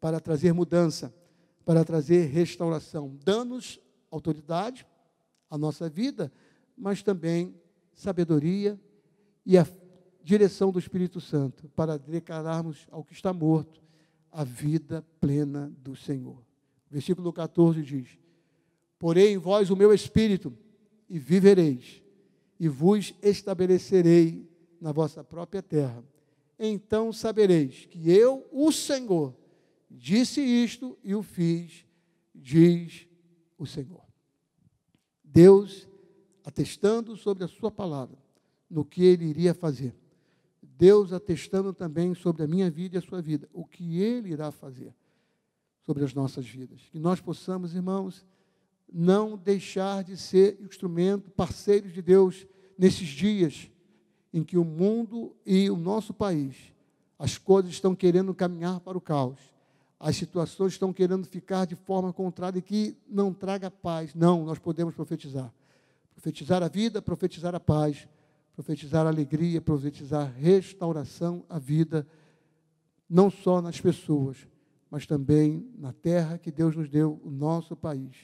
para 0.00 0.18
trazer 0.18 0.52
mudança, 0.52 1.14
para 1.64 1.84
trazer 1.84 2.26
restauração, 2.26 3.16
dando-nos 3.22 3.78
autoridade 4.10 4.86
à 5.50 5.58
nossa 5.58 5.88
vida, 5.88 6.32
mas 6.76 7.02
também 7.02 7.54
sabedoria 7.94 8.80
e 9.44 9.56
a 9.56 9.66
direção 10.26 10.72
do 10.72 10.78
Espírito 10.80 11.20
Santo 11.20 11.68
para 11.68 11.96
declararmos 11.96 12.88
ao 12.90 13.04
que 13.04 13.12
está 13.12 13.32
morto 13.32 13.80
a 14.32 14.42
vida 14.42 15.06
plena 15.20 15.72
do 15.78 15.94
Senhor. 15.94 16.44
Versículo 16.90 17.32
14 17.32 17.80
diz: 17.80 18.18
Porém 18.98 19.38
vós 19.38 19.70
o 19.70 19.76
meu 19.76 19.94
espírito, 19.94 20.52
e 21.08 21.16
vivereis, 21.16 22.02
e 22.58 22.66
vos 22.66 23.14
estabelecerei 23.22 24.50
na 24.80 24.90
vossa 24.90 25.22
própria 25.22 25.62
terra. 25.62 26.04
Então 26.58 27.12
sabereis 27.12 27.86
que 27.86 28.10
eu, 28.10 28.44
o 28.50 28.72
Senhor, 28.72 29.32
disse 29.88 30.40
isto 30.40 30.98
e 31.04 31.14
o 31.14 31.22
fiz, 31.22 31.84
diz 32.34 33.06
o 33.56 33.64
Senhor. 33.64 34.02
Deus 35.22 35.88
atestando 36.44 37.16
sobre 37.16 37.44
a 37.44 37.48
sua 37.48 37.70
palavra, 37.70 38.18
no 38.68 38.84
que 38.84 39.04
ele 39.04 39.26
iria 39.26 39.54
fazer. 39.54 39.94
Deus 40.78 41.12
atestando 41.12 41.72
também 41.72 42.14
sobre 42.14 42.42
a 42.42 42.46
minha 42.46 42.70
vida 42.70 42.96
e 42.96 42.98
a 42.98 43.02
sua 43.02 43.22
vida, 43.22 43.48
o 43.52 43.64
que 43.64 44.00
ele 44.00 44.30
irá 44.30 44.50
fazer 44.50 44.94
sobre 45.84 46.04
as 46.04 46.12
nossas 46.12 46.46
vidas. 46.46 46.82
Que 46.90 46.98
nós 46.98 47.20
possamos, 47.20 47.74
irmãos, 47.74 48.26
não 48.92 49.36
deixar 49.36 50.04
de 50.04 50.16
ser 50.16 50.58
instrumento, 50.60 51.30
parceiros 51.30 51.92
de 51.92 52.02
Deus 52.02 52.46
nesses 52.78 53.08
dias 53.08 53.70
em 54.32 54.44
que 54.44 54.58
o 54.58 54.64
mundo 54.64 55.34
e 55.46 55.70
o 55.70 55.76
nosso 55.76 56.12
país, 56.12 56.56
as 57.18 57.38
coisas 57.38 57.70
estão 57.70 57.94
querendo 57.94 58.34
caminhar 58.34 58.80
para 58.80 58.98
o 58.98 59.00
caos, 59.00 59.38
as 59.98 60.16
situações 60.16 60.74
estão 60.74 60.92
querendo 60.92 61.26
ficar 61.26 61.64
de 61.64 61.74
forma 61.74 62.12
contrária 62.12 62.58
e 62.58 62.62
que 62.62 62.94
não 63.08 63.32
traga 63.32 63.70
paz. 63.70 64.14
Não, 64.14 64.44
nós 64.44 64.58
podemos 64.58 64.94
profetizar. 64.94 65.50
Profetizar 66.12 66.62
a 66.62 66.68
vida, 66.68 67.00
profetizar 67.00 67.54
a 67.54 67.60
paz, 67.60 68.06
profetizar 68.56 69.06
alegria, 69.06 69.60
profetizar 69.60 70.32
restauração 70.32 71.44
à 71.46 71.58
vida, 71.58 72.08
não 73.06 73.30
só 73.30 73.60
nas 73.60 73.78
pessoas, 73.78 74.48
mas 74.90 75.06
também 75.06 75.70
na 75.76 75.92
terra 75.92 76.38
que 76.38 76.50
Deus 76.50 76.74
nos 76.74 76.88
deu, 76.88 77.20
o 77.22 77.30
nosso 77.30 77.76
país. 77.76 78.16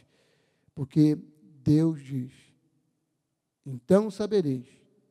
Porque 0.75 1.19
Deus 1.63 2.03
diz: 2.03 2.33
então 3.67 4.11
sabereis 4.11 4.67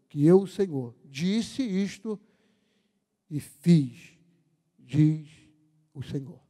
que 0.09 0.25
eu, 0.25 0.41
o 0.41 0.47
Senhor, 0.47 0.95
disse 1.05 1.61
isto 1.61 2.19
e 3.29 3.39
fiz, 3.39 4.17
diz 4.79 5.29
o 5.93 6.01
Senhor. 6.01 6.41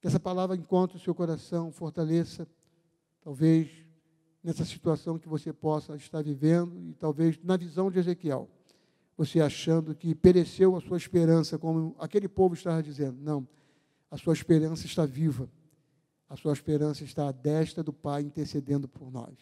Que 0.00 0.06
essa 0.06 0.18
palavra 0.18 0.56
encontre 0.56 0.96
o 0.96 1.00
seu 1.00 1.14
coração, 1.14 1.70
fortaleça, 1.70 2.48
talvez 3.20 3.68
nessa 4.42 4.64
situação 4.64 5.18
que 5.18 5.28
você 5.28 5.52
possa 5.52 5.96
estar 5.96 6.22
vivendo 6.22 6.80
e 6.88 6.94
talvez 6.94 7.38
na 7.42 7.56
visão 7.56 7.90
de 7.90 7.98
Ezequiel, 7.98 8.48
você 9.16 9.40
achando 9.40 9.94
que 9.94 10.14
pereceu 10.14 10.76
a 10.76 10.80
sua 10.80 10.96
esperança, 10.96 11.58
como 11.58 11.94
aquele 11.98 12.26
povo 12.26 12.54
estava 12.54 12.82
dizendo. 12.82 13.18
Não, 13.20 13.46
a 14.10 14.16
sua 14.16 14.32
esperança 14.32 14.86
está 14.86 15.04
viva. 15.04 15.48
A 16.28 16.36
sua 16.36 16.52
esperança 16.52 17.04
está 17.04 17.28
à 17.28 17.32
destra 17.32 17.82
do 17.82 17.92
Pai 17.92 18.22
intercedendo 18.22 18.88
por 18.88 19.10
nós. 19.10 19.34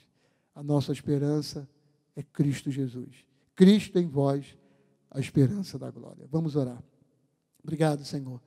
A 0.54 0.62
nossa 0.62 0.90
esperança 0.90 1.68
é 2.16 2.22
Cristo 2.22 2.70
Jesus. 2.70 3.24
Cristo 3.54 3.98
em 3.98 4.06
vós, 4.06 4.56
a 5.11 5.20
esperança 5.20 5.78
da 5.78 5.90
glória. 5.90 6.26
Vamos 6.30 6.56
orar. 6.56 6.82
Obrigado, 7.62 8.04
Senhor, 8.04 8.40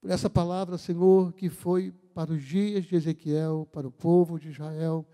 por 0.00 0.10
essa 0.10 0.30
palavra, 0.30 0.78
Senhor, 0.78 1.32
que 1.32 1.50
foi 1.50 1.92
para 2.14 2.32
os 2.32 2.42
dias 2.42 2.84
de 2.84 2.96
Ezequiel, 2.96 3.68
para 3.72 3.86
o 3.86 3.90
povo 3.90 4.38
de 4.38 4.50
Israel, 4.50 5.06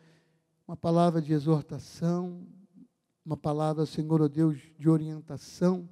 uma 0.67 0.77
palavra 0.77 1.23
de 1.23 1.33
exortação, 1.33 2.47
uma 3.25 3.37
palavra, 3.37 3.87
Senhor, 3.87 4.21
ó 4.21 4.29
Deus, 4.29 4.59
de 4.79 4.89
orientação, 4.89 5.89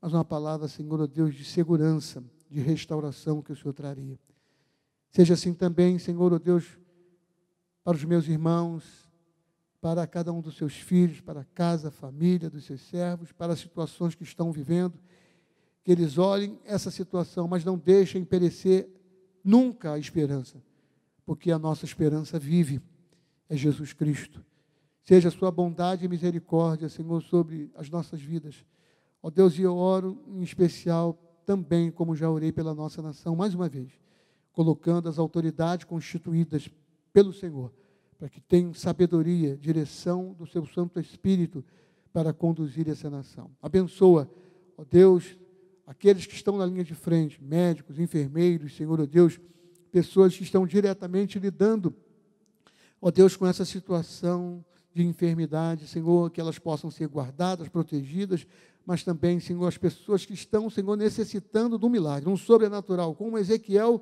mas 0.00 0.12
uma 0.12 0.24
palavra, 0.24 0.68
Senhor, 0.68 1.00
ó 1.00 1.06
Deus, 1.06 1.34
de 1.34 1.44
segurança, 1.44 2.22
de 2.50 2.60
restauração 2.60 3.42
que 3.42 3.52
o 3.52 3.56
Senhor 3.56 3.72
traria. 3.72 4.18
Seja 5.10 5.34
assim 5.34 5.54
também, 5.54 5.98
Senhor, 5.98 6.32
ó 6.32 6.38
Deus, 6.38 6.78
para 7.82 7.96
os 7.96 8.04
meus 8.04 8.28
irmãos, 8.28 9.08
para 9.80 10.06
cada 10.06 10.32
um 10.32 10.40
dos 10.40 10.56
seus 10.56 10.74
filhos, 10.74 11.20
para 11.20 11.40
a 11.40 11.44
casa, 11.44 11.88
a 11.88 11.92
família 11.92 12.50
dos 12.50 12.64
seus 12.64 12.82
servos, 12.82 13.32
para 13.32 13.54
as 13.54 13.60
situações 13.60 14.14
que 14.14 14.22
estão 14.22 14.52
vivendo, 14.52 14.98
que 15.82 15.90
eles 15.90 16.18
olhem 16.18 16.60
essa 16.64 16.90
situação, 16.90 17.48
mas 17.48 17.64
não 17.64 17.78
deixem 17.78 18.24
perecer 18.24 18.88
nunca 19.44 19.92
a 19.92 19.98
esperança, 19.98 20.62
porque 21.24 21.50
a 21.50 21.58
nossa 21.58 21.84
esperança 21.84 22.38
vive, 22.38 22.80
é 23.48 23.56
Jesus 23.56 23.92
Cristo. 23.92 24.44
Seja 25.02 25.28
a 25.28 25.32
sua 25.32 25.50
bondade 25.50 26.04
e 26.04 26.08
misericórdia, 26.08 26.88
Senhor, 26.88 27.22
sobre 27.22 27.70
as 27.74 27.88
nossas 27.88 28.20
vidas. 28.20 28.64
Ó 29.22 29.30
Deus, 29.30 29.58
e 29.58 29.62
eu 29.62 29.76
oro 29.76 30.22
em 30.28 30.42
especial 30.42 31.18
também, 31.44 31.90
como 31.90 32.14
já 32.14 32.30
orei 32.30 32.52
pela 32.52 32.74
nossa 32.74 33.02
nação, 33.02 33.34
mais 33.34 33.54
uma 33.54 33.68
vez, 33.68 33.90
colocando 34.52 35.08
as 35.08 35.18
autoridades 35.18 35.84
constituídas 35.84 36.70
pelo 37.12 37.32
Senhor, 37.32 37.72
para 38.18 38.28
que 38.28 38.40
tenham 38.40 38.72
sabedoria, 38.72 39.56
direção 39.56 40.32
do 40.32 40.46
seu 40.46 40.64
Santo 40.66 41.00
Espírito 41.00 41.64
para 42.12 42.32
conduzir 42.32 42.88
essa 42.88 43.08
nação. 43.08 43.50
Abençoa, 43.62 44.30
ó 44.76 44.84
Deus, 44.84 45.38
aqueles 45.90 46.24
que 46.24 46.36
estão 46.36 46.56
na 46.56 46.64
linha 46.64 46.84
de 46.84 46.94
frente, 46.94 47.42
médicos, 47.42 47.98
enfermeiros, 47.98 48.76
Senhor, 48.76 49.00
ó 49.00 49.04
Deus, 49.04 49.40
pessoas 49.90 50.36
que 50.36 50.44
estão 50.44 50.64
diretamente 50.64 51.36
lidando, 51.36 51.92
ó 53.02 53.10
Deus, 53.10 53.34
com 53.34 53.44
essa 53.44 53.64
situação 53.64 54.64
de 54.94 55.04
enfermidade, 55.04 55.88
Senhor, 55.88 56.30
que 56.30 56.40
elas 56.40 56.60
possam 56.60 56.92
ser 56.92 57.08
guardadas, 57.08 57.68
protegidas, 57.68 58.46
mas 58.86 59.02
também, 59.02 59.40
Senhor, 59.40 59.66
as 59.66 59.76
pessoas 59.76 60.24
que 60.24 60.32
estão, 60.32 60.70
Senhor, 60.70 60.96
necessitando 60.96 61.76
do 61.76 61.90
milagre, 61.90 62.30
um 62.30 62.36
sobrenatural, 62.36 63.12
como 63.16 63.36
Ezequiel 63.36 64.00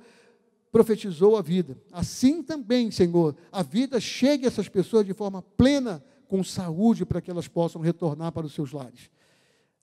profetizou 0.71 1.39
a 1.39 1.43
vida. 1.43 1.81
Assim 1.91 2.43
também, 2.43 2.91
Senhor, 2.91 3.35
a 3.51 3.63
vida 3.63 3.99
chegue 3.99 4.45
a 4.45 4.49
essas 4.49 4.69
pessoas 4.69 5.07
de 5.07 5.15
forma 5.15 5.41
plena, 5.41 6.05
com 6.29 6.45
saúde, 6.45 7.07
para 7.07 7.23
que 7.23 7.31
elas 7.31 7.49
possam 7.49 7.81
retornar 7.81 8.31
para 8.31 8.45
os 8.45 8.53
seus 8.53 8.73
lares. 8.73 9.09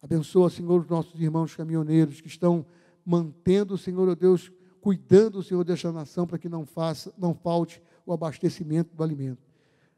Abençoa, 0.06 0.52
Senhor, 0.52 0.82
os 0.82 0.88
nossos 0.88 1.20
irmãos 1.20 1.56
caminhoneiros 1.56 2.22
que 2.22 2.28
estão 2.28 2.64
mantendo, 3.04 3.76
Senhor, 3.76 4.08
oh 4.08 4.16
Deus, 4.16 4.52
cuidando, 4.80 5.42
Senhor, 5.42 5.64
desta 5.64 5.92
nação 5.92 6.28
para 6.28 6.38
que 6.38 6.48
não 6.48 6.64
faça, 6.64 7.12
não 7.18 7.34
falte 7.34 7.82
o 8.06 8.14
abastecimento 8.14 8.96
do 8.96 9.02
alimento. 9.02 9.42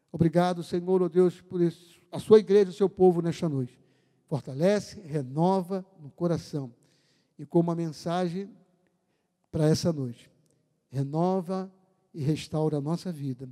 Obrigado, 0.09 0.63
Senhor, 0.63 1.01
oh 1.01 1.09
Deus, 1.09 1.41
por 1.41 1.59
isso, 1.59 2.01
a 2.09 2.19
sua 2.19 2.39
igreja, 2.39 2.69
o 2.69 2.73
seu 2.73 2.89
povo 2.89 3.21
nesta 3.21 3.49
noite. 3.49 3.77
Fortalece, 4.27 5.01
renova 5.01 5.85
no 5.99 6.09
coração. 6.09 6.73
E 7.37 7.45
com 7.45 7.59
uma 7.59 7.75
mensagem 7.75 8.49
para 9.51 9.67
essa 9.67 9.91
noite. 9.91 10.31
Renova 10.89 11.69
e 12.13 12.23
restaura 12.23 12.77
a 12.77 12.81
nossa 12.81 13.11
vida. 13.11 13.49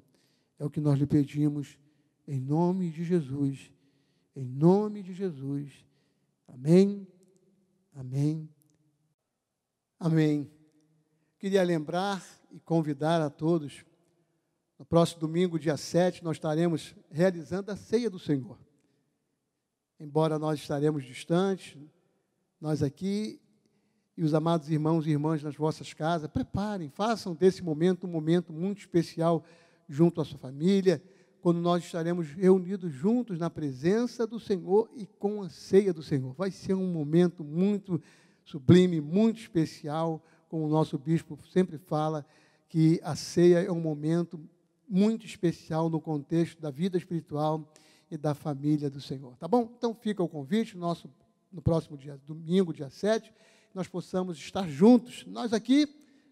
É 0.57 0.63
o 0.63 0.69
que 0.69 0.79
nós 0.79 0.97
lhe 0.97 1.05
pedimos 1.05 1.77
em 2.25 2.39
nome 2.39 2.89
de 2.91 3.03
Jesus. 3.03 3.73
Em 4.33 4.45
nome 4.45 5.03
de 5.03 5.11
Jesus. 5.11 5.83
Amém. 6.47 7.07
Amém. 7.93 8.49
Amém. 9.99 10.51
Queria 11.37 11.63
lembrar 11.63 12.25
e 12.51 12.59
convidar 12.59 13.21
a 13.21 13.29
todos, 13.29 13.85
no 14.77 14.85
próximo 14.85 15.21
domingo, 15.21 15.59
dia 15.59 15.77
7, 15.77 16.23
nós 16.23 16.37
estaremos 16.37 16.95
realizando 17.09 17.71
a 17.71 17.75
ceia 17.75 18.09
do 18.09 18.19
Senhor. 18.19 18.59
Embora 19.99 20.37
nós 20.37 20.59
estaremos 20.59 21.05
distantes, 21.05 21.77
nós 22.59 22.83
aqui 22.83 23.39
e 24.17 24.23
os 24.23 24.33
amados 24.33 24.69
irmãos 24.69 25.05
e 25.05 25.11
irmãs 25.11 25.43
nas 25.43 25.55
vossas 25.55 25.93
casas, 25.93 26.29
preparem, 26.29 26.89
façam 26.89 27.35
desse 27.35 27.61
momento 27.61 28.07
um 28.07 28.09
momento 28.09 28.53
muito 28.53 28.79
especial 28.79 29.43
junto 29.87 30.21
à 30.21 30.25
sua 30.25 30.39
família, 30.39 31.03
quando 31.45 31.61
nós 31.61 31.83
estaremos 31.83 32.31
reunidos 32.31 32.91
juntos 32.91 33.37
na 33.37 33.51
presença 33.51 34.25
do 34.25 34.39
Senhor 34.39 34.89
e 34.95 35.05
com 35.05 35.43
a 35.43 35.49
ceia 35.49 35.93
do 35.93 36.01
Senhor. 36.01 36.33
Vai 36.33 36.49
ser 36.49 36.73
um 36.73 36.91
momento 36.91 37.43
muito 37.43 38.01
sublime, 38.43 38.99
muito 38.99 39.41
especial, 39.41 40.25
como 40.49 40.65
o 40.65 40.67
nosso 40.67 40.97
bispo 40.97 41.37
sempre 41.53 41.77
fala, 41.77 42.25
que 42.67 42.99
a 43.03 43.15
ceia 43.15 43.59
é 43.59 43.71
um 43.71 43.79
momento 43.79 44.39
muito 44.89 45.27
especial 45.27 45.87
no 45.87 46.01
contexto 46.01 46.59
da 46.59 46.71
vida 46.71 46.97
espiritual 46.97 47.71
e 48.09 48.17
da 48.17 48.33
família 48.33 48.89
do 48.89 48.99
Senhor. 48.99 49.37
Tá 49.37 49.47
bom? 49.47 49.71
Então 49.77 49.93
fica 49.93 50.23
o 50.23 50.27
convite, 50.27 50.75
nosso, 50.75 51.07
no 51.51 51.61
próximo 51.61 51.95
dia, 51.95 52.19
domingo, 52.25 52.73
dia 52.73 52.89
7, 52.89 53.31
nós 53.71 53.87
possamos 53.87 54.39
estar 54.39 54.67
juntos, 54.67 55.23
nós 55.27 55.53
aqui, 55.53 55.87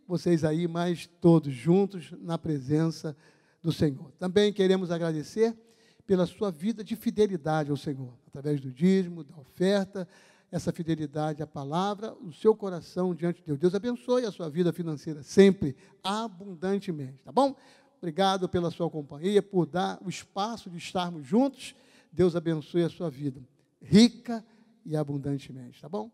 vocês 0.08 0.44
aí, 0.44 0.68
mas 0.68 1.06
todos 1.22 1.54
juntos 1.54 2.12
na 2.20 2.40
presença 2.40 3.16
do 3.64 3.72
Senhor. 3.72 4.12
Também 4.20 4.52
queremos 4.52 4.92
agradecer 4.92 5.58
pela 6.06 6.26
sua 6.26 6.52
vida 6.52 6.84
de 6.84 6.96
fidelidade 6.96 7.72
ao 7.72 7.78
Senhor, 7.78 8.14
através 8.28 8.60
do 8.60 8.70
dízimo, 8.70 9.24
da 9.24 9.38
oferta, 9.38 10.08
essa 10.52 10.72
fidelidade 10.72 11.42
à 11.42 11.48
palavra, 11.48 12.14
o 12.22 12.32
seu 12.32 12.54
coração 12.56 13.16
diante 13.16 13.40
de 13.40 13.48
Deus. 13.48 13.58
Deus 13.58 13.74
abençoe 13.74 14.26
a 14.26 14.32
sua 14.32 14.50
vida 14.50 14.72
financeira 14.72 15.24
sempre, 15.24 15.76
abundantemente, 16.04 17.24
tá 17.24 17.32
bom? 17.32 17.56
Obrigado 17.98 18.50
pela 18.50 18.70
sua 18.70 18.90
companhia, 18.90 19.42
por 19.42 19.66
dar 19.66 19.98
o 20.06 20.10
espaço 20.10 20.70
de 20.70 20.78
estarmos 20.78 21.26
juntos. 21.26 21.74
Deus 22.12 22.36
abençoe 22.36 22.84
a 22.84 22.90
sua 22.90 23.10
vida, 23.10 23.42
rica 23.82 24.46
e 24.86 24.96
abundantemente, 24.96 25.82
tá 25.82 25.88
bom? 25.88 26.12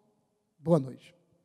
Boa 0.59 0.79
noite. 0.79 1.18